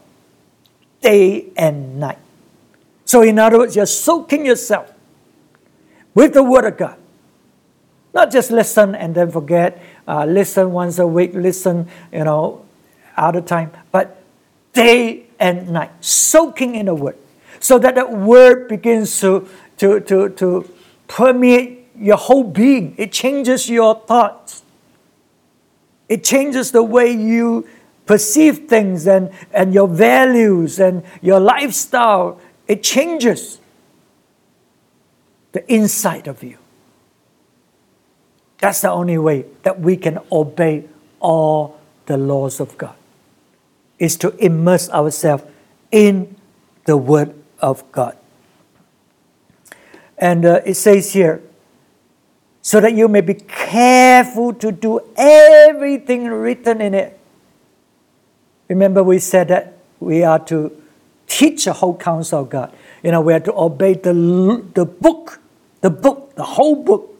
Day 1.01 1.47
and 1.57 1.99
night. 1.99 2.19
So, 3.03 3.23
in 3.23 3.39
other 3.39 3.57
words, 3.57 3.75
you're 3.75 3.87
soaking 3.87 4.45
yourself 4.45 4.93
with 6.13 6.33
the 6.33 6.43
Word 6.43 6.65
of 6.65 6.77
God. 6.77 6.97
Not 8.13 8.31
just 8.31 8.51
listen 8.51 8.95
and 8.95 9.13
then 9.13 9.31
forget, 9.31 9.81
uh, 10.07 10.25
listen 10.25 10.71
once 10.71 10.99
a 10.99 11.07
week, 11.07 11.31
listen, 11.33 11.87
you 12.11 12.23
know, 12.23 12.65
other 13.15 13.41
time, 13.41 13.71
but 13.91 14.23
day 14.73 15.25
and 15.39 15.69
night, 15.69 15.91
soaking 16.01 16.75
in 16.75 16.85
the 16.85 16.95
Word, 16.95 17.17
so 17.59 17.79
that 17.79 17.95
the 17.95 18.07
Word 18.07 18.67
begins 18.67 19.19
to, 19.21 19.47
to, 19.77 19.99
to, 20.01 20.29
to 20.29 20.69
permeate 21.07 21.87
your 21.97 22.17
whole 22.17 22.43
being. 22.43 22.95
It 22.97 23.11
changes 23.11 23.69
your 23.69 23.95
thoughts. 23.95 24.63
It 26.09 26.23
changes 26.23 26.71
the 26.71 26.83
way 26.83 27.11
you 27.11 27.67
perceive 28.05 28.67
things 28.69 29.07
and, 29.07 29.31
and 29.51 29.73
your 29.73 29.87
values 29.87 30.79
and 30.79 31.03
your 31.21 31.39
lifestyle. 31.39 32.39
It 32.67 32.83
changes 32.83 33.59
the 35.51 35.73
inside 35.73 36.27
of 36.27 36.43
you. 36.43 36.57
That's 38.59 38.81
the 38.81 38.91
only 38.91 39.17
way 39.17 39.45
that 39.63 39.79
we 39.79 39.97
can 39.97 40.19
obey 40.31 40.85
all 41.19 41.79
the 42.05 42.17
laws 42.17 42.59
of 42.59 42.77
God 42.77 42.95
is 43.99 44.15
to 44.17 44.35
immerse 44.37 44.89
ourselves 44.89 45.43
in 45.91 46.35
the 46.85 46.97
Word 46.97 47.33
of 47.59 47.89
God. 47.91 48.17
And 50.17 50.45
uh, 50.45 50.61
it 50.65 50.75
says 50.75 51.13
here, 51.13 51.41
so 52.61 52.81
that 52.81 52.93
you 52.93 53.07
may 53.07 53.21
be 53.21 53.35
careful 53.35 54.53
to 54.55 54.71
do 54.71 54.99
everything 55.15 56.27
written 56.27 56.81
in 56.81 56.93
it. 56.93 57.19
Remember, 58.67 59.03
we 59.03 59.19
said 59.19 59.47
that 59.47 59.77
we 59.99 60.23
are 60.23 60.39
to 60.45 60.75
teach 61.27 61.65
the 61.65 61.73
whole 61.73 61.95
counsel 61.95 62.41
of 62.41 62.49
God. 62.49 62.73
You 63.03 63.11
know, 63.11 63.21
we 63.21 63.33
are 63.33 63.39
to 63.39 63.53
obey 63.53 63.93
the, 63.93 64.13
the 64.73 64.85
book, 64.85 65.39
the 65.81 65.89
book, 65.89 66.35
the 66.35 66.43
whole 66.43 66.83
book, 66.83 67.16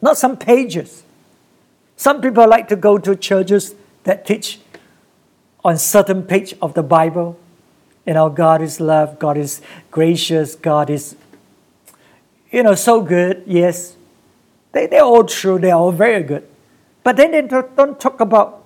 not 0.00 0.16
some 0.16 0.36
pages. 0.36 1.02
Some 1.96 2.20
people 2.20 2.46
like 2.48 2.68
to 2.68 2.76
go 2.76 2.98
to 2.98 3.16
churches 3.16 3.74
that 4.04 4.26
teach 4.26 4.60
on 5.64 5.78
certain 5.78 6.22
page 6.22 6.54
of 6.62 6.74
the 6.74 6.82
Bible. 6.82 7.38
You 8.06 8.14
know, 8.14 8.28
God 8.28 8.62
is 8.62 8.80
love, 8.80 9.18
God 9.18 9.36
is 9.36 9.60
gracious, 9.90 10.54
God 10.54 10.90
is, 10.90 11.16
you 12.52 12.62
know, 12.62 12.74
so 12.74 13.00
good. 13.00 13.42
Yes, 13.46 13.96
they, 14.72 14.86
they're 14.86 15.02
all 15.02 15.24
true, 15.24 15.58
they're 15.58 15.74
all 15.74 15.90
very 15.90 16.22
good. 16.22 16.46
But 17.02 17.16
then 17.16 17.32
they 17.32 17.42
don't 17.42 17.98
talk 17.98 18.20
about 18.20 18.64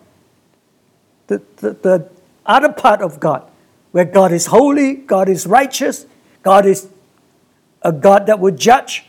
the, 1.29 1.41
the, 1.57 1.71
the 1.73 2.11
other 2.45 2.73
part 2.73 3.01
of 3.01 3.21
God, 3.21 3.49
where 3.93 4.05
God 4.05 4.33
is 4.33 4.47
holy, 4.47 4.95
God 4.95 5.29
is 5.29 5.47
righteous, 5.47 6.05
God 6.43 6.67
is 6.67 6.89
a 7.83 7.93
God 7.93 8.27
that 8.27 8.41
will 8.41 8.55
judge. 8.55 9.05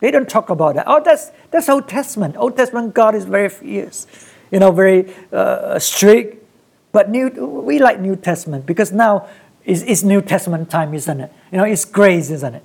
They 0.00 0.10
don't 0.10 0.28
talk 0.28 0.50
about 0.50 0.74
that. 0.76 0.84
Oh, 0.86 1.02
that's, 1.02 1.30
that's 1.50 1.68
Old 1.68 1.88
Testament. 1.88 2.36
Old 2.36 2.56
Testament 2.56 2.94
God 2.94 3.14
is 3.14 3.24
very 3.24 3.48
fierce, 3.48 4.06
you 4.50 4.58
know, 4.58 4.72
very 4.72 5.12
uh, 5.32 5.78
strict, 5.78 6.44
but 6.92 7.10
new, 7.10 7.28
we 7.28 7.78
like 7.78 8.00
New 8.00 8.16
Testament 8.16 8.66
because 8.66 8.92
now 8.92 9.28
it's, 9.64 9.82
it's 9.82 10.02
New 10.02 10.22
Testament 10.22 10.70
time, 10.70 10.94
isn't 10.94 11.20
it? 11.20 11.32
You 11.52 11.58
know, 11.58 11.64
it's 11.64 11.84
grace, 11.84 12.30
isn't 12.30 12.54
it? 12.54 12.64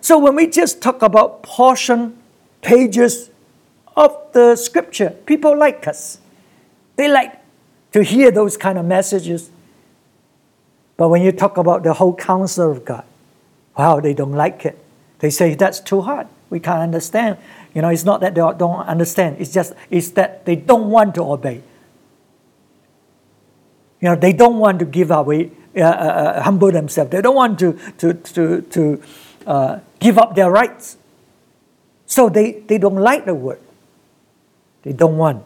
So 0.00 0.18
when 0.18 0.36
we 0.36 0.46
just 0.46 0.82
talk 0.82 1.02
about 1.02 1.42
portion, 1.42 2.18
pages 2.60 3.30
of 3.96 4.16
the 4.32 4.56
scripture, 4.56 5.10
people 5.24 5.58
like 5.58 5.88
us. 5.88 6.18
They 6.96 7.08
like 7.08 7.32
to 7.92 8.02
hear 8.02 8.30
those 8.30 8.56
kind 8.56 8.78
of 8.78 8.84
messages. 8.84 9.50
But 10.96 11.08
when 11.08 11.22
you 11.22 11.32
talk 11.32 11.56
about 11.56 11.82
the 11.82 11.94
whole 11.94 12.14
counsel 12.14 12.70
of 12.70 12.84
God, 12.84 13.04
wow, 13.76 14.00
they 14.00 14.14
don't 14.14 14.32
like 14.32 14.64
it. 14.66 14.78
They 15.18 15.30
say 15.30 15.54
that's 15.54 15.80
too 15.80 16.02
hard. 16.02 16.28
We 16.50 16.60
can't 16.60 16.80
understand. 16.80 17.38
You 17.74 17.82
know, 17.82 17.88
it's 17.88 18.04
not 18.04 18.20
that 18.20 18.34
they 18.34 18.40
don't 18.40 18.80
understand. 18.86 19.36
It's 19.38 19.52
just 19.52 19.72
it's 19.90 20.10
that 20.10 20.44
they 20.44 20.56
don't 20.56 20.90
want 20.90 21.14
to 21.16 21.22
obey. 21.22 21.62
You 24.00 24.10
know, 24.10 24.16
they 24.16 24.32
don't 24.32 24.58
want 24.58 24.78
to 24.80 24.84
give 24.84 25.10
away, 25.10 25.50
uh, 25.76 25.80
uh, 25.80 25.84
uh, 25.84 26.42
humble 26.42 26.70
themselves. 26.70 27.10
They 27.10 27.22
don't 27.22 27.34
want 27.34 27.58
to, 27.60 27.72
to, 27.98 28.14
to, 28.14 28.60
to 28.60 29.02
uh, 29.46 29.78
give 29.98 30.18
up 30.18 30.34
their 30.34 30.50
rights. 30.50 30.96
So 32.06 32.28
they, 32.28 32.60
they 32.60 32.78
don't 32.78 32.96
like 32.96 33.24
the 33.24 33.34
word. 33.34 33.60
They 34.82 34.92
don't 34.92 35.16
want 35.16 35.44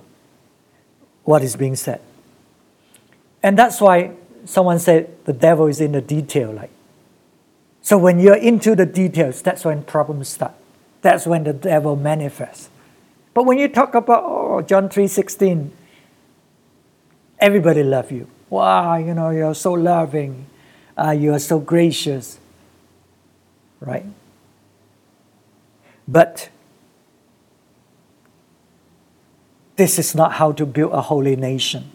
what 1.25 1.43
is 1.43 1.57
being 1.57 1.77
said. 1.77 2.01
And 3.43 3.57
that's 3.57 3.81
why 3.81 4.13
someone 4.45 4.79
said 4.79 5.25
the 5.25 5.33
devil 5.33 5.67
is 5.67 5.81
in 5.81 5.93
the 5.93 6.01
detail. 6.03 6.53
Like, 6.53 6.71
so 7.83 7.97
when 7.97 8.19
you're 8.19 8.37
into 8.37 8.75
the 8.75 8.87
details, 8.87 9.43
that's 9.43 9.65
when 9.65 9.83
problems 9.83 10.29
start. 10.29 10.55
That's 11.03 11.27
when 11.27 11.45
the 11.45 11.53
devil 11.53 11.97
manifests. 11.97 12.69
But 13.33 13.45
when 13.45 13.59
you 13.59 13.69
talk 13.69 13.95
about 13.95 14.23
oh, 14.25 14.61
John 14.63 14.89
3.16, 14.89 15.71
everybody 17.39 17.83
love 17.83 18.13
you. 18.13 18.27
Wow, 18.51 18.97
you 18.97 19.15
know, 19.15 19.31
you're 19.31 19.55
so 19.55 19.73
loving. 19.73 20.47
Uh, 20.99 21.13
you 21.13 21.33
are 21.33 21.39
so 21.39 21.59
gracious. 21.59 22.39
Right? 23.81 24.05
But 26.07 26.51
this 29.77 29.99
is 29.99 30.15
not 30.15 30.33
how 30.33 30.53
to 30.53 30.67
build 30.67 30.93
a 30.93 31.01
holy 31.01 31.37
nation. 31.37 31.91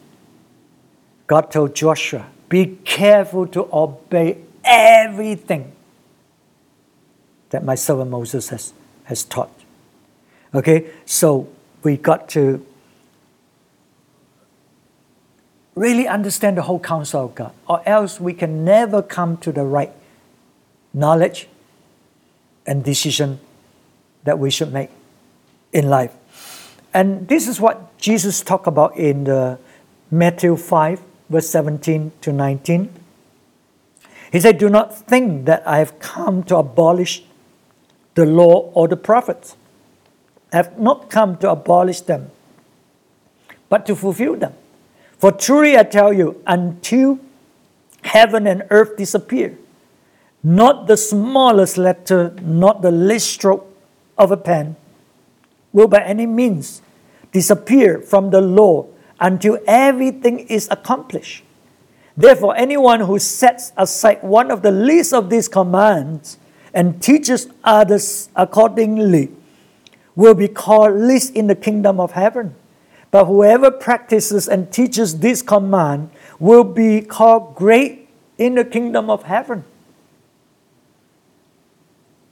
God 1.27 1.51
told 1.51 1.75
Joshua, 1.75 2.25
be 2.49 2.77
careful 2.83 3.45
to 3.47 3.67
obey 3.71 4.39
everything 4.63 5.74
that 7.49 7.63
my 7.63 7.75
servant 7.75 8.11
Moses 8.11 8.49
has, 8.49 8.73
has 9.05 9.23
taught. 9.23 9.51
Okay, 10.53 10.89
so 11.05 11.47
we 11.83 11.97
got 11.97 12.29
to 12.29 12.65
really 15.75 16.07
understand 16.07 16.57
the 16.57 16.61
whole 16.63 16.79
counsel 16.79 17.25
of 17.25 17.35
God, 17.35 17.51
or 17.67 17.81
else 17.87 18.19
we 18.19 18.33
can 18.33 18.63
never 18.63 19.01
come 19.01 19.37
to 19.37 19.51
the 19.51 19.63
right 19.63 19.91
knowledge 20.93 21.47
and 22.65 22.83
decision 22.83 23.39
that 24.23 24.39
we 24.39 24.49
should 24.49 24.71
make 24.71 24.89
in 25.73 25.89
life. 25.89 26.15
And 26.93 27.27
this 27.27 27.47
is 27.47 27.59
what 27.59 27.97
Jesus 27.97 28.41
talked 28.41 28.67
about 28.67 28.95
in 28.95 29.25
the 29.25 29.59
Matthew 30.09 30.55
5, 30.55 31.01
verse 31.29 31.49
17 31.49 32.13
to 32.21 32.31
19. 32.31 32.89
He 34.31 34.39
said, 34.39 34.57
Do 34.57 34.69
not 34.69 34.95
think 34.95 35.45
that 35.45 35.67
I 35.67 35.79
have 35.79 35.99
come 35.99 36.43
to 36.43 36.55
abolish 36.55 37.23
the 38.15 38.25
law 38.25 38.71
or 38.73 38.87
the 38.87 38.97
prophets. 38.97 39.55
I 40.51 40.57
have 40.57 40.79
not 40.79 41.09
come 41.09 41.37
to 41.37 41.51
abolish 41.51 42.01
them, 42.01 42.31
but 43.69 43.85
to 43.85 43.95
fulfill 43.95 44.35
them. 44.35 44.53
For 45.17 45.31
truly 45.31 45.77
I 45.77 45.83
tell 45.83 46.11
you, 46.11 46.41
until 46.47 47.19
heaven 48.01 48.47
and 48.47 48.63
earth 48.69 48.97
disappear, 48.97 49.57
not 50.43 50.87
the 50.87 50.97
smallest 50.97 51.77
letter, 51.77 52.33
not 52.41 52.81
the 52.81 52.91
least 52.91 53.31
stroke 53.31 53.67
of 54.17 54.31
a 54.31 54.37
pen, 54.37 54.75
will 55.73 55.87
by 55.87 56.01
any 56.01 56.25
means 56.25 56.81
disappear 57.31 57.99
from 57.99 58.29
the 58.29 58.39
law 58.39 58.85
until 59.19 59.57
everything 59.67 60.39
is 60.39 60.67
accomplished. 60.71 61.43
Therefore, 62.15 62.55
anyone 62.55 63.01
who 63.01 63.19
sets 63.19 63.73
aside 63.75 64.23
one 64.23 64.51
of 64.51 64.61
the 64.61 64.71
least 64.71 65.13
of 65.13 65.29
these 65.29 65.49
commands 65.49 66.37
and 66.75 67.01
teaches 67.01 67.47
others 67.63 68.29
accordingly 68.35 69.31
will 70.15 70.35
be 70.35 70.47
called 70.47 70.93
least 70.93 71.33
in 71.33 71.47
the 71.47 71.55
kingdom 71.55 71.99
of 71.99 72.11
heaven. 72.11 72.53
But 73.11 73.25
whoever 73.25 73.71
practices 73.71 74.47
and 74.47 74.71
teaches 74.71 75.19
this 75.19 75.41
command 75.41 76.09
will 76.37 76.65
be 76.65 77.01
called 77.01 77.55
great 77.55 78.09
in 78.37 78.55
the 78.55 78.65
kingdom 78.65 79.09
of 79.09 79.23
heaven. 79.23 79.63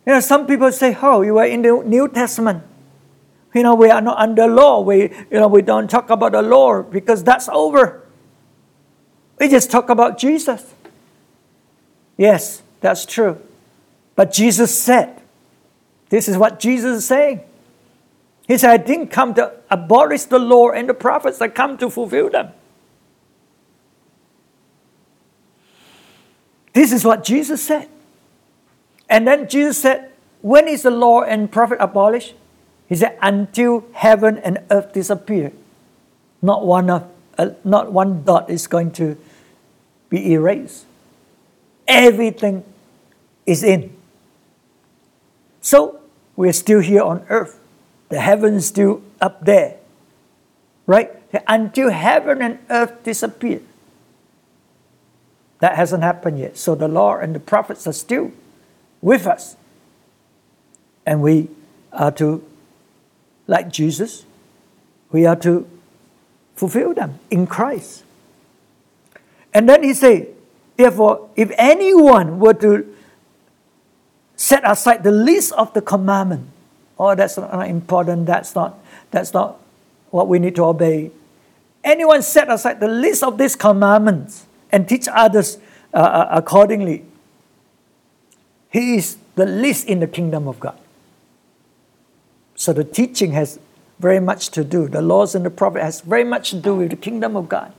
You 0.06 0.14
know, 0.14 0.20
some 0.20 0.46
people 0.46 0.72
say, 0.74 0.98
Oh, 1.02 1.22
you 1.22 1.38
are 1.38 1.46
in 1.46 1.62
the 1.62 1.82
New 1.86 2.10
Testament. 2.10 2.64
You 3.56 3.64
know, 3.64 3.76
we 3.76 3.90
are 3.90 4.02
not 4.02 4.18
under 4.18 4.48
law. 4.48 4.82
We, 4.82 5.04
you 5.32 5.40
know, 5.40 5.48
we 5.48 5.62
don't 5.62 5.90
talk 5.90 6.10
about 6.10 6.34
the 6.34 6.42
law 6.42 6.82
because 6.82 7.24
that's 7.24 7.48
over. 7.48 8.04
We 9.40 9.48
just 9.48 9.72
talk 9.72 9.90
about 9.90 10.18
Jesus. 10.18 10.74
Yes, 12.18 12.62
that's 12.82 13.06
true. 13.06 13.40
But 14.16 14.32
Jesus 14.32 14.78
said, 14.78 15.22
this 16.14 16.28
is 16.28 16.38
what 16.38 16.60
Jesus 16.60 17.00
is 17.00 17.08
saying. 17.08 17.42
He 18.48 18.58
said, 18.58 18.70
I 18.70 18.78
didn't 18.78 19.08
come 19.08 19.34
to 19.34 19.52
abolish 19.72 20.26
the 20.26 20.38
law 20.38 20.70
and 20.70 20.88
the 20.88 20.94
prophets, 20.94 21.42
I 21.42 21.48
come 21.48 21.76
to 21.80 21.90
fulfill 21.90 22.30
them. 22.30 22.50
This 26.74 26.92
is 26.92 27.04
what 27.04 27.24
Jesus 27.24 27.64
said. 27.64 27.90
And 29.10 29.28
then 29.28 29.48
Jesus 29.48 29.82
said, 29.82 30.12
When 30.42 30.68
is 30.68 30.84
the 30.84 30.92
law 30.92 31.22
and 31.22 31.52
prophet 31.52 31.78
abolished? 31.80 32.36
He 32.88 32.96
said, 32.96 33.18
Until 33.20 33.86
heaven 33.94 34.38
and 34.38 34.60
earth 34.70 34.94
disappear. 34.94 35.52
Not 36.44 36.64
one, 36.64 36.92
of, 36.92 37.10
uh, 37.40 37.52
not 37.64 37.92
one 37.92 38.24
dot 38.24 38.52
is 38.52 38.68
going 38.68 38.92
to 38.92 39.18
be 40.10 40.34
erased. 40.34 40.86
Everything 41.88 42.64
is 43.48 43.64
in. 43.64 43.96
So 45.64 46.02
we're 46.36 46.54
still 46.54 46.82
here 46.82 47.02
on 47.02 47.26
earth. 47.30 47.58
The 48.10 48.20
heaven 48.20 48.56
is 48.56 48.68
still 48.68 49.02
up 49.22 49.46
there. 49.46 49.78
Right? 50.86 51.10
Until 51.48 51.90
heaven 51.90 52.42
and 52.42 52.60
earth 52.70 53.02
disappear. 53.04 53.62
That 55.60 55.76
hasn't 55.76 56.04
happened 56.04 56.38
yet. 56.38 56.58
So 56.58 56.76
the 56.76 56.90
law 56.90 57.18
and 57.18 57.34
the 57.34 57.40
prophets 57.40 57.88
are 57.88 57.94
still 57.94 58.34
with 59.02 59.26
us. 59.26 59.56
And 61.06 61.22
we 61.22 61.48
are 61.94 62.12
to, 62.12 62.44
like 63.48 63.72
Jesus, 63.72 64.26
we 65.12 65.26
are 65.26 65.38
to 65.38 65.66
fulfill 66.56 66.94
them 66.94 67.20
in 67.32 67.48
Christ. 67.48 68.04
And 69.54 69.70
then 69.70 69.84
he 69.84 69.94
said, 69.94 70.28
therefore, 70.76 71.30
if 71.38 71.52
anyone 71.58 72.40
were 72.40 72.54
to 72.56 72.94
set 74.44 74.70
aside 74.70 75.04
the 75.04 75.12
least 75.12 75.54
of 75.54 75.74
the 75.74 75.82
commandment, 75.82 76.46
oh, 77.00 77.16
that's 77.16 77.38
not 77.38 77.66
important, 77.66 78.26
that's 78.26 78.54
not, 78.54 78.78
that's 79.10 79.34
not 79.34 79.58
what 80.10 80.28
we 80.28 80.38
need 80.38 80.54
to 80.54 80.66
obey. 80.66 81.12
Anyone 81.82 82.22
set 82.22 82.52
aside 82.52 82.82
the 82.82 82.90
least 82.90 83.24
of 83.24 83.38
these 83.38 83.56
commandments 83.56 84.46
and 84.70 84.88
teach 84.88 85.08
others 85.08 85.60
uh, 85.94 85.98
uh, 85.98 86.28
accordingly, 86.32 87.06
he 88.70 88.98
is 88.98 89.18
the 89.36 89.46
least 89.46 89.88
in 89.88 90.02
the 90.02 90.08
kingdom 90.08 90.50
of 90.50 90.60
God. 90.60 90.78
So 92.56 92.74
the 92.74 92.84
teaching 92.84 93.32
has 93.32 93.60
very 94.00 94.20
much 94.20 94.50
to 94.50 94.66
do, 94.66 94.90
the 94.90 95.02
laws 95.02 95.36
and 95.36 95.46
the 95.46 95.52
prophet 95.52 95.82
has 95.82 96.02
very 96.02 96.26
much 96.26 96.50
to 96.50 96.58
do 96.58 96.76
with 96.76 96.90
the 96.90 96.98
kingdom 96.98 97.38
of 97.38 97.48
God. 97.48 97.72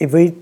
If 0.00 0.12
we 0.12 0.34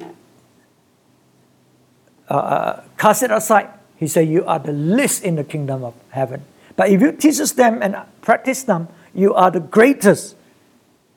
uh, 2.28 2.34
uh 2.34 2.84
cast 2.98 3.22
it 3.22 3.30
aside, 3.30 3.68
he 3.96 4.06
said, 4.06 4.28
You 4.28 4.44
are 4.44 4.58
the 4.58 4.72
least 4.72 5.24
in 5.24 5.36
the 5.36 5.44
kingdom 5.44 5.84
of 5.84 5.94
heaven. 6.10 6.44
But 6.76 6.90
if 6.90 7.00
you 7.00 7.12
teach 7.12 7.38
them 7.54 7.82
and 7.82 7.96
practice 8.20 8.62
them, 8.62 8.88
you 9.14 9.34
are 9.34 9.50
the 9.50 9.60
greatest. 9.60 10.36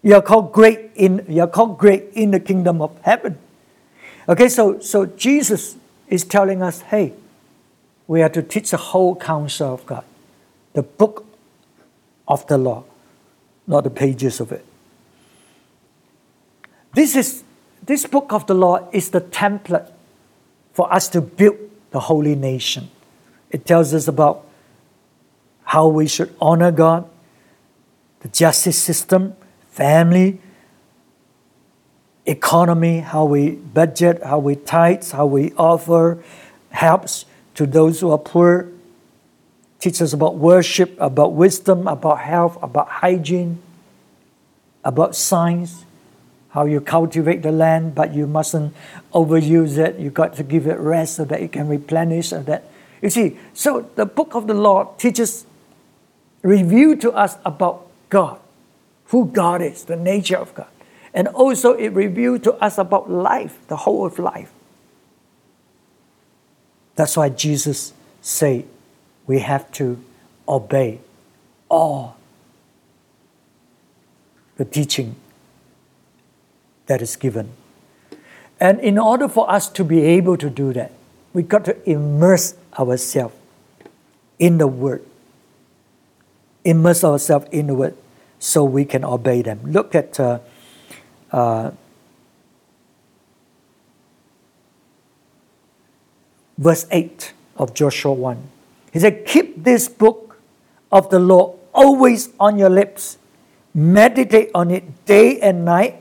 You 0.01 0.15
are 0.15 0.21
called 0.21 0.53
great 0.53 0.91
in 0.95 1.25
you 1.27 1.41
are 1.41 1.47
called 1.47 1.77
great 1.77 2.05
in 2.13 2.31
the 2.31 2.39
kingdom 2.39 2.81
of 2.81 2.97
heaven. 3.01 3.37
Okay, 4.27 4.47
so 4.47 4.79
so 4.79 5.05
Jesus 5.05 5.75
is 6.07 6.23
telling 6.23 6.61
us, 6.63 6.81
hey, 6.81 7.13
we 8.07 8.21
are 8.21 8.29
to 8.29 8.41
teach 8.41 8.71
the 8.71 8.77
whole 8.77 9.15
counsel 9.15 9.73
of 9.73 9.85
God, 9.85 10.05
the 10.73 10.83
book 10.83 11.25
of 12.27 12.47
the 12.47 12.57
law, 12.57 12.83
not 13.67 13.83
the 13.83 13.89
pages 13.89 14.39
of 14.39 14.51
it. 14.51 14.65
This 16.93 17.15
is 17.15 17.43
this 17.83 18.05
book 18.07 18.31
of 18.31 18.47
the 18.47 18.55
law 18.55 18.87
is 18.93 19.09
the 19.09 19.21
template 19.21 19.91
for 20.79 20.93
us 20.93 21.09
to 21.09 21.19
build 21.19 21.57
the 21.91 21.99
holy 21.99 22.35
nation. 22.35 22.89
It 23.51 23.65
tells 23.65 23.93
us 23.93 24.07
about 24.07 24.45
how 25.65 25.89
we 25.89 26.07
should 26.07 26.33
honor 26.39 26.71
God, 26.71 27.05
the 28.21 28.29
justice 28.29 28.81
system, 28.81 29.35
family, 29.71 30.39
economy, 32.25 32.99
how 32.99 33.25
we 33.25 33.51
budget, 33.51 34.23
how 34.23 34.39
we 34.39 34.55
tithe, 34.55 35.03
how 35.11 35.25
we 35.25 35.51
offer 35.57 36.23
helps 36.69 37.25
to 37.55 37.65
those 37.65 37.99
who 37.99 38.11
are 38.11 38.17
poor. 38.17 38.69
Teach 39.81 40.01
us 40.01 40.13
about 40.13 40.37
worship, 40.37 40.95
about 40.97 41.33
wisdom, 41.33 41.89
about 41.89 42.19
health, 42.19 42.57
about 42.63 42.87
hygiene, 42.87 43.61
about 44.85 45.13
science, 45.13 45.83
how 46.49 46.65
you 46.65 46.81
cultivate 46.81 47.43
the 47.43 47.51
land, 47.51 47.93
but 47.93 48.13
you 48.13 48.25
mustn't 48.25 48.73
overuse 49.13 49.77
it. 49.77 49.99
You've 49.99 50.13
got 50.13 50.35
to 50.35 50.43
give 50.43 50.67
it 50.67 50.79
rest 50.79 51.15
so 51.15 51.25
that 51.25 51.41
it 51.41 51.51
can 51.51 51.67
replenish. 51.67 52.29
So 52.29 52.41
that 52.43 52.63
you 53.01 53.09
see, 53.09 53.37
so 53.53 53.89
the 53.95 54.05
book 54.05 54.35
of 54.35 54.47
the 54.47 54.53
law 54.53 54.93
teaches 54.97 55.45
reveal 56.41 56.97
to 56.97 57.11
us 57.11 57.37
about 57.45 57.87
God, 58.09 58.39
who 59.05 59.27
God 59.27 59.61
is, 59.61 59.83
the 59.83 59.95
nature 59.95 60.37
of 60.37 60.53
God. 60.55 60.67
And 61.13 61.27
also 61.27 61.73
it 61.73 61.89
reveals 61.89 62.41
to 62.41 62.53
us 62.55 62.77
about 62.77 63.09
life, 63.09 63.57
the 63.67 63.77
whole 63.77 64.05
of 64.05 64.19
life. 64.19 64.51
That's 66.95 67.15
why 67.15 67.29
Jesus 67.29 67.93
said 68.21 68.65
we 69.25 69.39
have 69.39 69.71
to 69.73 70.03
obey 70.47 70.99
all 71.69 72.17
the 74.57 74.65
teaching 74.65 75.15
that 76.89 77.01
is 77.01 77.15
given. 77.15 77.53
And 78.59 78.81
in 78.81 78.99
order 78.99 79.29
for 79.29 79.49
us 79.49 79.69
to 79.69 79.85
be 79.85 80.01
able 80.01 80.35
to 80.35 80.49
do 80.49 80.73
that, 80.73 80.91
we 81.31 81.43
got 81.43 81.63
to 81.65 81.89
immerse 81.89 82.55
ourselves 82.77 83.35
in 84.37 84.57
the 84.57 84.67
Word 84.67 85.05
immerse 86.63 87.03
ourselves 87.03 87.47
in 87.51 87.67
the 87.67 87.73
Word 87.73 87.95
so 88.39 88.63
we 88.63 88.85
can 88.85 89.03
obey 89.03 89.41
them. 89.41 89.59
Look 89.65 89.95
at 89.95 90.19
uh, 90.19 90.39
uh, 91.31 91.71
verse 96.57 96.85
8 96.91 97.33
of 97.57 97.73
Joshua 97.73 98.13
1. 98.13 98.49
He 98.91 98.99
said, 98.99 99.25
Keep 99.25 99.63
this 99.63 99.87
book 99.87 100.37
of 100.91 101.09
the 101.09 101.19
law 101.19 101.55
always 101.73 102.29
on 102.39 102.57
your 102.57 102.69
lips, 102.69 103.17
meditate 103.73 104.49
on 104.55 104.71
it 104.71 105.05
day 105.05 105.39
and 105.39 105.65
night, 105.65 105.98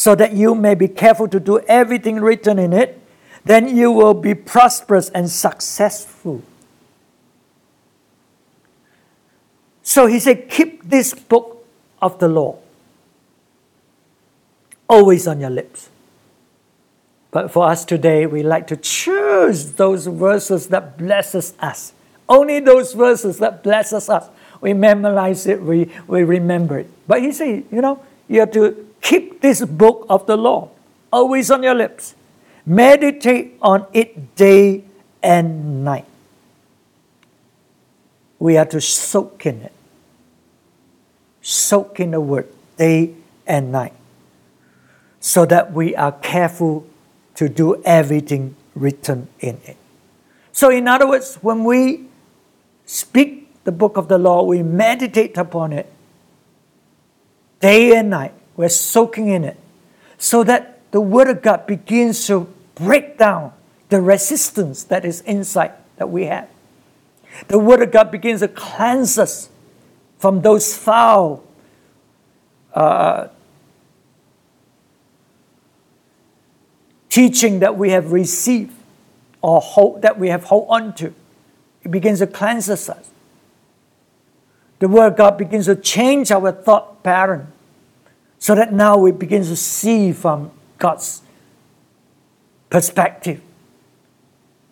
so 0.00 0.14
that 0.14 0.32
you 0.32 0.54
may 0.54 0.74
be 0.74 0.88
careful 0.88 1.28
to 1.28 1.38
do 1.38 1.58
everything 1.68 2.22
written 2.22 2.58
in 2.58 2.72
it. 2.72 2.98
Then 3.44 3.76
you 3.76 3.92
will 3.92 4.14
be 4.14 4.32
prosperous 4.32 5.10
and 5.10 5.28
successful. 5.28 6.42
So 9.82 10.06
he 10.06 10.18
said, 10.18 10.48
Keep 10.48 10.88
this 10.88 11.12
book 11.12 11.66
of 12.00 12.18
the 12.18 12.28
law 12.28 12.56
always 14.88 15.26
on 15.28 15.38
your 15.38 15.50
lips. 15.50 15.90
But 17.30 17.50
for 17.50 17.68
us 17.68 17.84
today, 17.84 18.24
we 18.24 18.42
like 18.42 18.68
to 18.68 18.78
choose 18.78 19.72
those 19.72 20.06
verses 20.06 20.68
that 20.68 20.96
blesses 20.96 21.52
us. 21.60 21.92
Only 22.26 22.60
those 22.60 22.94
verses 22.94 23.36
that 23.40 23.62
blesses 23.62 24.08
us. 24.08 24.30
We 24.62 24.72
memorize 24.72 25.46
it, 25.46 25.60
we, 25.60 25.92
we 26.06 26.22
remember 26.22 26.78
it. 26.78 26.90
But 27.06 27.20
he 27.20 27.32
said, 27.32 27.66
you 27.70 27.82
know, 27.82 28.02
you 28.28 28.40
have 28.40 28.52
to 28.52 28.89
keep 29.00 29.40
this 29.40 29.64
book 29.64 30.06
of 30.08 30.26
the 30.26 30.36
law 30.36 30.70
always 31.12 31.50
on 31.50 31.62
your 31.62 31.74
lips. 31.74 32.14
Meditate 32.66 33.56
on 33.62 33.86
it 33.92 34.36
day 34.36 34.84
and 35.22 35.84
night. 35.84 36.06
We 38.38 38.56
are 38.56 38.66
to 38.66 38.80
soak 38.80 39.46
in 39.46 39.62
it 39.62 39.72
soak 41.40 42.00
in 42.00 42.12
the 42.12 42.20
Word 42.20 42.48
day 42.76 43.14
and 43.46 43.72
night 43.72 43.94
so 45.20 45.44
that 45.46 45.72
we 45.72 45.94
are 45.96 46.12
careful 46.12 46.86
to 47.34 47.48
do 47.48 47.82
everything 47.84 48.56
written 48.74 49.28
in 49.40 49.60
it. 49.64 49.76
So, 50.52 50.70
in 50.70 50.88
other 50.88 51.08
words, 51.08 51.36
when 51.36 51.64
we 51.64 52.08
speak 52.86 53.48
the 53.64 53.72
book 53.72 53.96
of 53.96 54.08
the 54.08 54.18
law, 54.18 54.42
we 54.42 54.62
meditate 54.62 55.36
upon 55.36 55.72
it 55.72 55.90
day 57.60 57.96
and 57.96 58.10
night, 58.10 58.34
we're 58.56 58.68
soaking 58.68 59.28
in 59.28 59.44
it 59.44 59.58
so 60.18 60.44
that 60.44 60.80
the 60.90 61.00
Word 61.00 61.28
of 61.28 61.42
God 61.42 61.66
begins 61.66 62.26
to 62.26 62.52
break 62.74 63.18
down 63.18 63.52
the 63.88 64.00
resistance 64.00 64.84
that 64.84 65.04
is 65.04 65.20
inside 65.22 65.72
that 65.96 66.10
we 66.10 66.26
have. 66.26 66.48
The 67.48 67.58
Word 67.58 67.82
of 67.82 67.90
God 67.90 68.10
begins 68.10 68.40
to 68.40 68.48
cleanse 68.48 69.18
us 69.18 69.48
from 70.18 70.42
those 70.42 70.76
foul 70.76 71.42
uh, 72.74 73.28
teaching 77.08 77.60
that 77.60 77.76
we 77.76 77.90
have 77.90 78.12
received 78.12 78.74
or 79.42 79.60
hold, 79.60 80.02
that 80.02 80.18
we 80.18 80.28
have 80.28 80.44
hold 80.44 80.66
on 80.68 80.94
to. 80.94 81.14
It 81.82 81.90
begins 81.90 82.18
to 82.18 82.26
cleanse 82.26 82.68
us. 82.68 82.90
The 84.78 84.88
Word 84.88 85.12
of 85.12 85.16
God 85.16 85.38
begins 85.38 85.66
to 85.66 85.76
change 85.76 86.30
our 86.30 86.52
thought 86.52 87.02
pattern 87.02 87.52
so 88.40 88.54
that 88.54 88.72
now 88.72 88.96
we 88.96 89.12
begin 89.12 89.44
to 89.44 89.54
see 89.54 90.12
from 90.12 90.50
God's 90.78 91.20
perspective. 92.70 93.40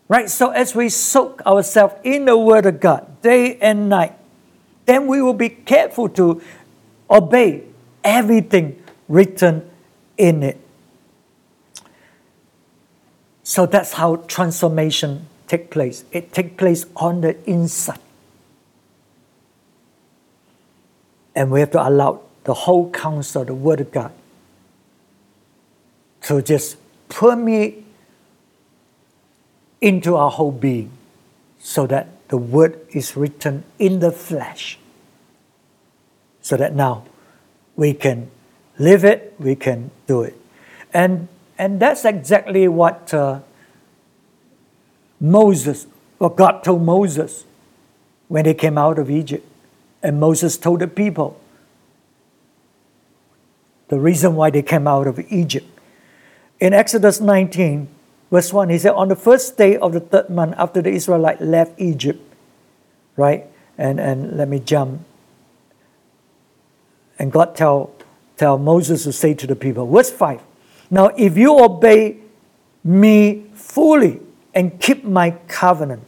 Right? 0.08 0.30
So 0.30 0.50
as 0.50 0.74
we 0.74 0.88
soak 0.88 1.42
ourselves 1.44 1.94
in 2.02 2.24
the 2.24 2.36
Word 2.36 2.64
of 2.64 2.80
God 2.80 3.20
day 3.20 3.58
and 3.58 3.90
night, 3.90 4.14
then 4.86 5.06
we 5.06 5.20
will 5.20 5.34
be 5.34 5.50
careful 5.50 6.08
to 6.08 6.40
obey 7.10 7.64
everything 8.02 8.82
written 9.06 9.68
in 10.16 10.42
it. 10.42 10.58
So 13.42 13.66
that's 13.66 13.92
how 13.92 14.16
transformation 14.28 15.26
take 15.46 15.70
place. 15.70 16.04
It 16.10 16.32
take 16.32 16.56
place 16.56 16.86
on 16.96 17.20
the 17.20 17.36
inside. 17.48 18.00
And 21.34 21.50
we 21.50 21.60
have 21.60 21.70
to 21.72 21.86
allow 21.86 22.22
the 22.48 22.54
whole 22.54 22.90
counsel, 22.92 23.44
the 23.44 23.54
Word 23.54 23.78
of 23.78 23.92
God, 23.92 24.10
to 26.22 26.40
just 26.40 26.78
permeate 27.10 27.84
into 29.82 30.16
our 30.16 30.30
whole 30.30 30.50
being 30.50 30.90
so 31.58 31.86
that 31.86 32.08
the 32.28 32.38
Word 32.38 32.80
is 32.90 33.18
written 33.18 33.64
in 33.78 33.98
the 33.98 34.10
flesh. 34.10 34.78
So 36.40 36.56
that 36.56 36.74
now 36.74 37.04
we 37.76 37.92
can 37.92 38.30
live 38.78 39.04
it, 39.04 39.34
we 39.38 39.54
can 39.54 39.90
do 40.06 40.22
it. 40.22 40.40
And, 40.94 41.28
and 41.58 41.78
that's 41.78 42.06
exactly 42.06 42.66
what 42.66 43.12
uh, 43.12 43.40
Moses, 45.20 45.86
what 46.16 46.34
God 46.36 46.64
told 46.64 46.80
Moses 46.80 47.44
when 48.28 48.44
they 48.44 48.54
came 48.54 48.78
out 48.78 48.98
of 48.98 49.10
Egypt. 49.10 49.46
And 50.02 50.18
Moses 50.18 50.56
told 50.56 50.80
the 50.80 50.88
people 50.88 51.38
the 53.88 53.98
reason 53.98 54.36
why 54.36 54.50
they 54.50 54.62
came 54.62 54.86
out 54.86 55.06
of 55.06 55.18
Egypt. 55.30 55.66
In 56.60 56.72
Exodus 56.72 57.20
19, 57.20 57.88
verse 58.30 58.52
1, 58.52 58.68
he 58.68 58.78
said, 58.78 58.92
On 58.92 59.08
the 59.08 59.16
first 59.16 59.56
day 59.56 59.76
of 59.76 59.92
the 59.92 60.00
third 60.00 60.30
month 60.30 60.54
after 60.58 60.82
the 60.82 60.90
Israelite 60.90 61.40
left 61.40 61.80
Egypt, 61.80 62.20
right? 63.16 63.46
And, 63.76 64.00
and 64.00 64.36
let 64.36 64.48
me 64.48 64.58
jump. 64.58 65.02
And 67.18 67.32
God 67.32 67.54
tell, 67.56 67.92
tell 68.36 68.58
Moses 68.58 69.04
to 69.04 69.12
say 69.12 69.34
to 69.34 69.46
the 69.46 69.56
people, 69.56 69.86
verse 69.86 70.10
5, 70.10 70.40
Now 70.90 71.06
if 71.16 71.36
you 71.36 71.58
obey 71.58 72.18
me 72.84 73.46
fully 73.54 74.20
and 74.54 74.80
keep 74.80 75.04
my 75.04 75.30
covenant, 75.48 76.02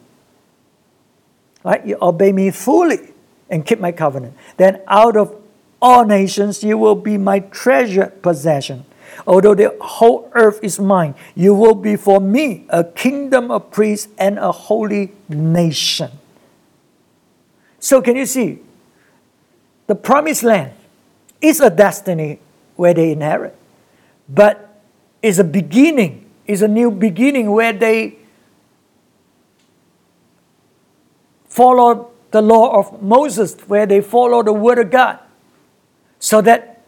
right? 1.64 1.84
You 1.86 1.98
obey 2.00 2.32
me 2.32 2.50
fully 2.50 3.12
and 3.48 3.66
keep 3.66 3.80
my 3.80 3.92
covenant. 3.92 4.34
Then 4.56 4.80
out 4.86 5.16
of 5.16 5.39
all 5.80 6.04
nations 6.04 6.62
you 6.62 6.76
will 6.78 6.94
be 6.94 7.16
my 7.16 7.40
treasured 7.40 8.22
possession. 8.22 8.84
Although 9.26 9.54
the 9.54 9.76
whole 9.80 10.30
earth 10.34 10.60
is 10.62 10.78
mine, 10.78 11.14
you 11.34 11.54
will 11.54 11.74
be 11.74 11.96
for 11.96 12.20
me 12.20 12.64
a 12.68 12.84
kingdom 12.84 13.50
of 13.50 13.70
priests 13.70 14.08
and 14.18 14.38
a 14.38 14.52
holy 14.52 15.12
nation. 15.28 16.10
So, 17.78 18.00
can 18.00 18.16
you 18.16 18.26
see? 18.26 18.60
The 19.86 19.94
promised 19.94 20.42
land 20.42 20.72
is 21.40 21.60
a 21.60 21.70
destiny 21.70 22.38
where 22.76 22.94
they 22.94 23.12
inherit, 23.12 23.56
but 24.28 24.80
is 25.22 25.38
a 25.38 25.44
beginning, 25.44 26.30
is 26.46 26.62
a 26.62 26.68
new 26.68 26.90
beginning 26.90 27.50
where 27.50 27.72
they 27.72 28.16
follow 31.48 32.10
the 32.30 32.40
law 32.40 32.78
of 32.78 33.02
Moses, 33.02 33.56
where 33.66 33.86
they 33.86 34.00
follow 34.00 34.42
the 34.42 34.52
word 34.52 34.78
of 34.78 34.90
God, 34.90 35.18
so 36.20 36.40
that 36.42 36.82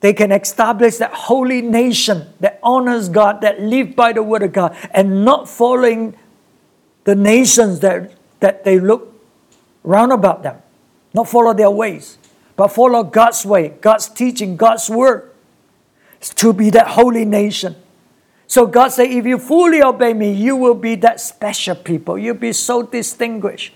they 0.00 0.12
can 0.12 0.32
establish 0.32 0.96
that 0.96 1.12
holy 1.12 1.60
nation 1.60 2.32
that 2.40 2.58
honors 2.62 3.08
God, 3.08 3.40
that 3.42 3.60
live 3.60 3.94
by 3.96 4.12
the 4.12 4.22
word 4.22 4.44
of 4.44 4.52
God, 4.52 4.76
and 4.92 5.24
not 5.24 5.48
following 5.48 6.16
the 7.04 7.14
nations 7.14 7.80
that, 7.80 8.12
that 8.40 8.64
they 8.64 8.78
look 8.78 9.12
round 9.82 10.12
about 10.12 10.42
them, 10.42 10.56
not 11.12 11.28
follow 11.28 11.52
their 11.52 11.70
ways, 11.70 12.16
but 12.54 12.68
follow 12.68 13.02
God's 13.02 13.44
way, 13.44 13.70
God's 13.80 14.08
teaching, 14.08 14.56
God's 14.56 14.88
word, 14.88 15.30
to 16.20 16.52
be 16.52 16.70
that 16.70 16.88
holy 16.88 17.24
nation. 17.24 17.74
So 18.46 18.66
God 18.66 18.88
said, 18.88 19.10
if 19.10 19.26
you 19.26 19.38
fully 19.38 19.82
obey 19.82 20.14
me, 20.14 20.32
you 20.32 20.56
will 20.56 20.74
be 20.74 20.94
that 20.96 21.20
special 21.20 21.74
people. 21.74 22.16
You'll 22.16 22.34
be 22.34 22.52
so 22.52 22.82
distinguished. 22.82 23.74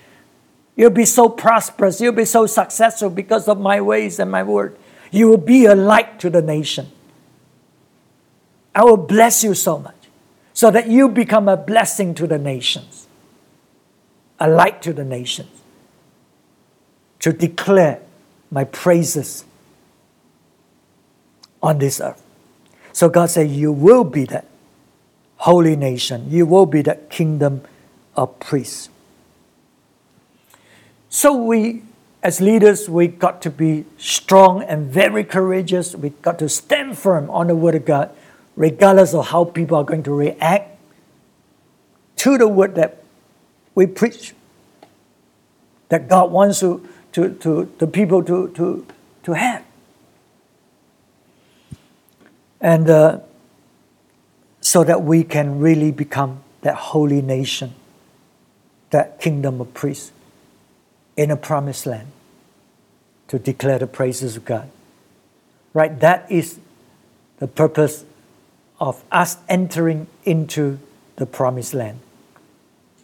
You'll 0.77 0.91
be 0.91 1.05
so 1.05 1.29
prosperous. 1.29 2.01
You'll 2.01 2.13
be 2.13 2.25
so 2.25 2.47
successful 2.47 3.11
because 3.11 3.49
of 3.49 3.61
my 3.61 3.81
ways 3.81 4.19
and 4.19 4.31
my 4.31 4.43
word. 4.43 4.77
You 5.13 5.29
will 5.29 5.37
be 5.37 5.67
a 5.67 5.77
light 5.77 6.19
to 6.21 6.31
the 6.31 6.43
nation. 6.43 6.91
I 8.75 8.83
will 8.83 8.97
bless 8.97 9.45
you 9.45 9.55
so 9.55 9.79
much 9.79 9.95
so 10.55 10.71
that 10.71 10.89
you 10.89 11.09
become 11.09 11.49
a 11.49 11.57
blessing 11.57 12.15
to 12.15 12.27
the 12.27 12.39
nations, 12.39 13.07
a 14.41 14.49
light 14.49 14.83
to 14.83 14.93
the 14.93 15.05
nations, 15.05 15.51
to 17.21 17.33
declare 17.33 18.01
my 18.51 18.65
praises 18.65 19.45
on 21.63 21.79
this 21.79 22.01
earth. 22.01 22.23
So 22.93 23.09
God 23.09 23.31
said, 23.31 23.51
You 23.51 23.71
will 23.71 24.05
be 24.05 24.25
that 24.27 24.47
holy 25.37 25.77
nation, 25.77 26.31
you 26.31 26.47
will 26.47 26.67
be 26.67 26.83
that 26.83 27.11
kingdom 27.11 27.63
of 28.17 28.39
priests. 28.41 28.89
So 31.09 31.35
we, 31.35 31.83
as 32.23 32.41
leaders, 32.41 32.89
we 32.89 33.09
got 33.09 33.43
to 33.43 33.51
be 33.51 33.85
strong 33.99 34.63
and 34.63 34.87
very 34.87 35.25
courageous. 35.25 35.97
We 35.97 36.11
got 36.11 36.39
to 36.39 36.49
stand 36.49 36.97
firm 36.97 37.29
on 37.31 37.49
the 37.49 37.57
word 37.57 37.75
of 37.75 37.85
God, 37.85 38.11
regardless 38.55 39.13
of 39.13 39.29
how 39.29 39.45
people 39.45 39.77
are 39.77 39.85
going 39.85 40.05
to 40.05 40.15
react 40.15 40.79
to 42.17 42.39
the 42.39 42.47
word 42.47 42.77
that 42.77 43.03
we 43.75 43.87
preach. 43.87 44.35
That 45.89 46.09
God 46.09 46.31
wants 46.31 46.61
to, 46.61 46.89
to, 47.13 47.35
to 47.35 47.73
the 47.79 47.89
people 47.89 48.23
to, 48.23 48.49
to, 48.51 48.87
to 49.25 49.33
have. 49.33 49.65
And 52.61 52.89
uh, 52.89 53.19
so 54.61 54.85
that 54.85 55.03
we 55.03 55.25
can 55.25 55.59
really 55.59 55.91
become 55.91 56.41
that 56.61 56.77
holy 56.77 57.21
nation, 57.21 57.75
that 58.91 59.21
kingdom 59.21 59.61
of 59.61 59.75
priests 59.75 60.13
in 61.17 61.31
a 61.31 61.37
promised 61.37 61.87
land 61.87 62.09
to 63.29 63.39
declare 63.39 63.79
the 63.79 63.87
praises 63.87 64.37
of 64.37 64.45
God. 64.45 64.71
Right? 65.75 65.99
That 66.01 66.31
is 66.31 66.59
the 67.39 67.49
purpose 67.49 68.05
of 68.79 69.03
us 69.11 69.39
entering 69.49 70.07
into 70.25 70.79
the 71.17 71.27
promised 71.27 71.75
land. 71.75 72.01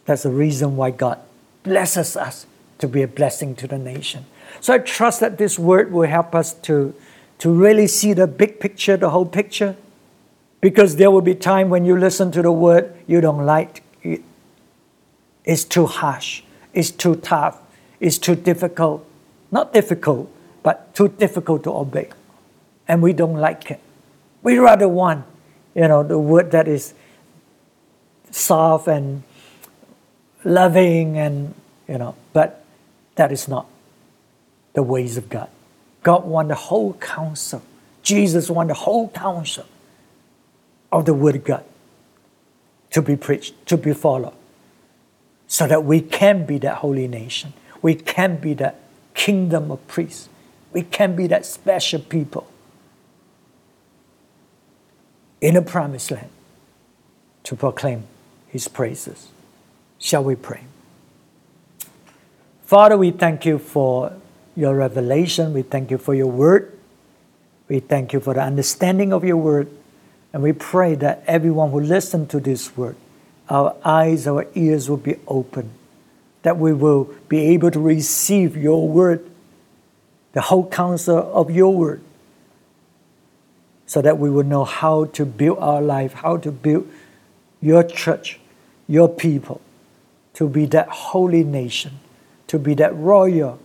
That's 0.05 0.23
the 0.23 0.31
reason 0.31 0.75
why 0.75 0.91
God 0.91 1.19
blesses 1.63 2.15
us 2.15 2.45
to 2.79 2.87
be 2.87 3.01
a 3.01 3.07
blessing 3.07 3.55
to 3.55 3.67
the 3.67 3.77
nation. 3.77 4.25
So 4.61 4.73
I 4.73 4.79
trust 4.79 5.19
that 5.19 5.37
this 5.37 5.59
word 5.59 5.91
will 5.91 6.07
help 6.07 6.33
us 6.33 6.53
to, 6.53 6.93
to 7.39 7.51
really 7.51 7.87
see 7.87 8.13
the 8.13 8.27
big 8.27 8.59
picture, 8.59 8.97
the 8.97 9.09
whole 9.09 9.25
picture. 9.25 9.75
Because 10.61 10.97
there 10.97 11.09
will 11.09 11.21
be 11.21 11.35
time 11.35 11.69
when 11.69 11.85
you 11.85 11.97
listen 11.97 12.31
to 12.33 12.41
the 12.41 12.51
word 12.51 12.93
you 13.07 13.21
don't 13.21 13.45
like 13.45 13.83
it. 14.03 14.21
It's 15.45 15.63
too 15.63 15.85
harsh. 15.85 16.43
It's 16.73 16.91
too 16.91 17.15
tough 17.15 17.59
is 17.99 18.17
too 18.17 18.35
difficult. 18.35 19.05
Not 19.51 19.73
difficult, 19.73 20.31
but 20.63 20.93
too 20.93 21.09
difficult 21.09 21.63
to 21.63 21.71
obey. 21.71 22.09
And 22.87 23.01
we 23.01 23.13
don't 23.13 23.35
like 23.35 23.71
it. 23.71 23.79
We 24.41 24.57
rather 24.57 24.87
want, 24.87 25.25
you 25.75 25.87
know, 25.87 26.03
the 26.03 26.17
word 26.17 26.51
that 26.51 26.67
is 26.67 26.93
soft 28.31 28.87
and 28.87 29.23
loving 30.43 31.17
and, 31.17 31.53
you 31.87 31.97
know, 31.97 32.15
but 32.33 32.63
that 33.15 33.31
is 33.31 33.47
not 33.47 33.67
the 34.73 34.83
ways 34.83 35.17
of 35.17 35.29
God. 35.29 35.49
God 36.03 36.25
wants 36.25 36.49
the 36.49 36.55
whole 36.55 36.93
counsel. 36.93 37.61
Jesus 38.01 38.49
wants 38.49 38.69
the 38.69 38.79
whole 38.79 39.09
counsel 39.09 39.65
of 40.91 41.05
the 41.05 41.13
Word 41.13 41.35
of 41.35 41.43
God 41.43 41.63
to 42.91 43.01
be 43.01 43.15
preached, 43.15 43.53
to 43.67 43.77
be 43.77 43.93
followed, 43.93 44.33
so 45.47 45.67
that 45.67 45.83
we 45.83 46.01
can 46.01 46.45
be 46.45 46.57
that 46.59 46.77
holy 46.77 47.07
nation 47.07 47.53
we 47.81 47.95
can 47.95 48.37
be 48.37 48.53
that 48.55 48.81
kingdom 49.13 49.71
of 49.71 49.85
priests. 49.87 50.29
We 50.71 50.83
can 50.83 51.15
be 51.15 51.27
that 51.27 51.45
special 51.45 51.99
people 51.99 52.47
in 55.41 55.55
a 55.55 55.61
promised 55.61 56.11
land 56.11 56.29
to 57.43 57.55
proclaim 57.55 58.03
his 58.47 58.67
praises. 58.67 59.29
Shall 59.97 60.23
we 60.23 60.35
pray? 60.35 60.61
Father, 62.63 62.97
we 62.97 63.11
thank 63.11 63.45
you 63.45 63.57
for 63.57 64.13
your 64.55 64.75
revelation. 64.75 65.53
We 65.53 65.63
thank 65.63 65.89
you 65.89 65.97
for 65.97 66.13
your 66.13 66.27
word. 66.27 66.77
We 67.67 67.79
thank 67.79 68.13
you 68.13 68.19
for 68.19 68.33
the 68.33 68.41
understanding 68.41 69.13
of 69.13 69.23
your 69.23 69.37
word. 69.37 69.69
And 70.33 70.43
we 70.43 70.53
pray 70.53 70.95
that 70.95 71.23
everyone 71.25 71.71
who 71.71 71.79
listens 71.79 72.29
to 72.29 72.39
this 72.39 72.75
word, 72.77 72.95
our 73.49 73.75
eyes, 73.83 74.27
our 74.27 74.45
ears 74.53 74.89
will 74.89 74.97
be 74.97 75.15
open 75.27 75.71
that 76.43 76.57
we 76.57 76.73
will 76.73 77.13
be 77.27 77.39
able 77.39 77.71
to 77.71 77.79
receive 77.79 78.55
your 78.55 78.87
word, 78.87 79.29
the 80.33 80.41
whole 80.41 80.69
counsel 80.69 81.17
of 81.33 81.51
your 81.51 81.75
word, 81.75 82.01
so 83.85 84.01
that 84.01 84.17
we 84.17 84.29
will 84.29 84.43
know 84.43 84.63
how 84.63 85.05
to 85.05 85.25
build 85.25 85.57
our 85.59 85.81
life, 85.81 86.13
how 86.13 86.37
to 86.37 86.51
build 86.51 86.87
your 87.61 87.83
church, 87.83 88.39
your 88.87 89.09
people, 89.09 89.59
to 90.33 90.47
be 90.47 90.65
that 90.65 90.87
holy 90.87 91.43
nation, 91.43 91.99
to 92.47 92.57
be 92.57 92.73
that 92.75 92.95
royal 92.95 93.59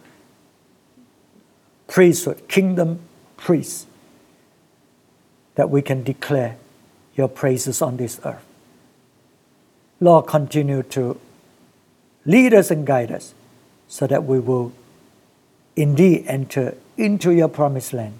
priesthood, 1.86 2.48
kingdom 2.48 2.98
priest, 3.36 3.86
that 5.54 5.70
we 5.70 5.80
can 5.82 6.02
declare 6.02 6.56
your 7.14 7.28
praises 7.28 7.80
on 7.80 7.96
this 7.96 8.20
earth. 8.24 8.44
Lord, 10.00 10.26
continue 10.26 10.82
to 10.82 11.20
lead 12.26 12.54
us 12.54 12.70
and 12.70 12.86
guide 12.86 13.10
us 13.10 13.34
so 13.88 14.06
that 14.06 14.24
we 14.24 14.38
will 14.38 14.72
indeed 15.76 16.24
enter 16.26 16.76
into 16.96 17.32
your 17.32 17.48
promised 17.48 17.92
land. 17.92 18.18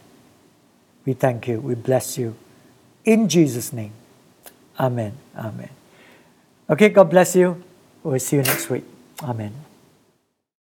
We 1.05 1.12
thank 1.12 1.47
you. 1.49 1.61
We 1.61 1.75
bless 1.75 2.19
you. 2.19 2.35
In 3.05 3.29
Jesus' 3.29 3.73
name. 3.73 3.93
Amen. 4.79 5.12
Amen. 5.37 5.71
Okay, 6.69 6.88
God 6.88 7.11
bless 7.11 7.37
you. 7.37 7.62
We'll 8.03 8.19
see 8.19 8.37
you 8.37 8.43
next 8.43 8.71
week. 8.71 8.85
Amen. 9.23 9.63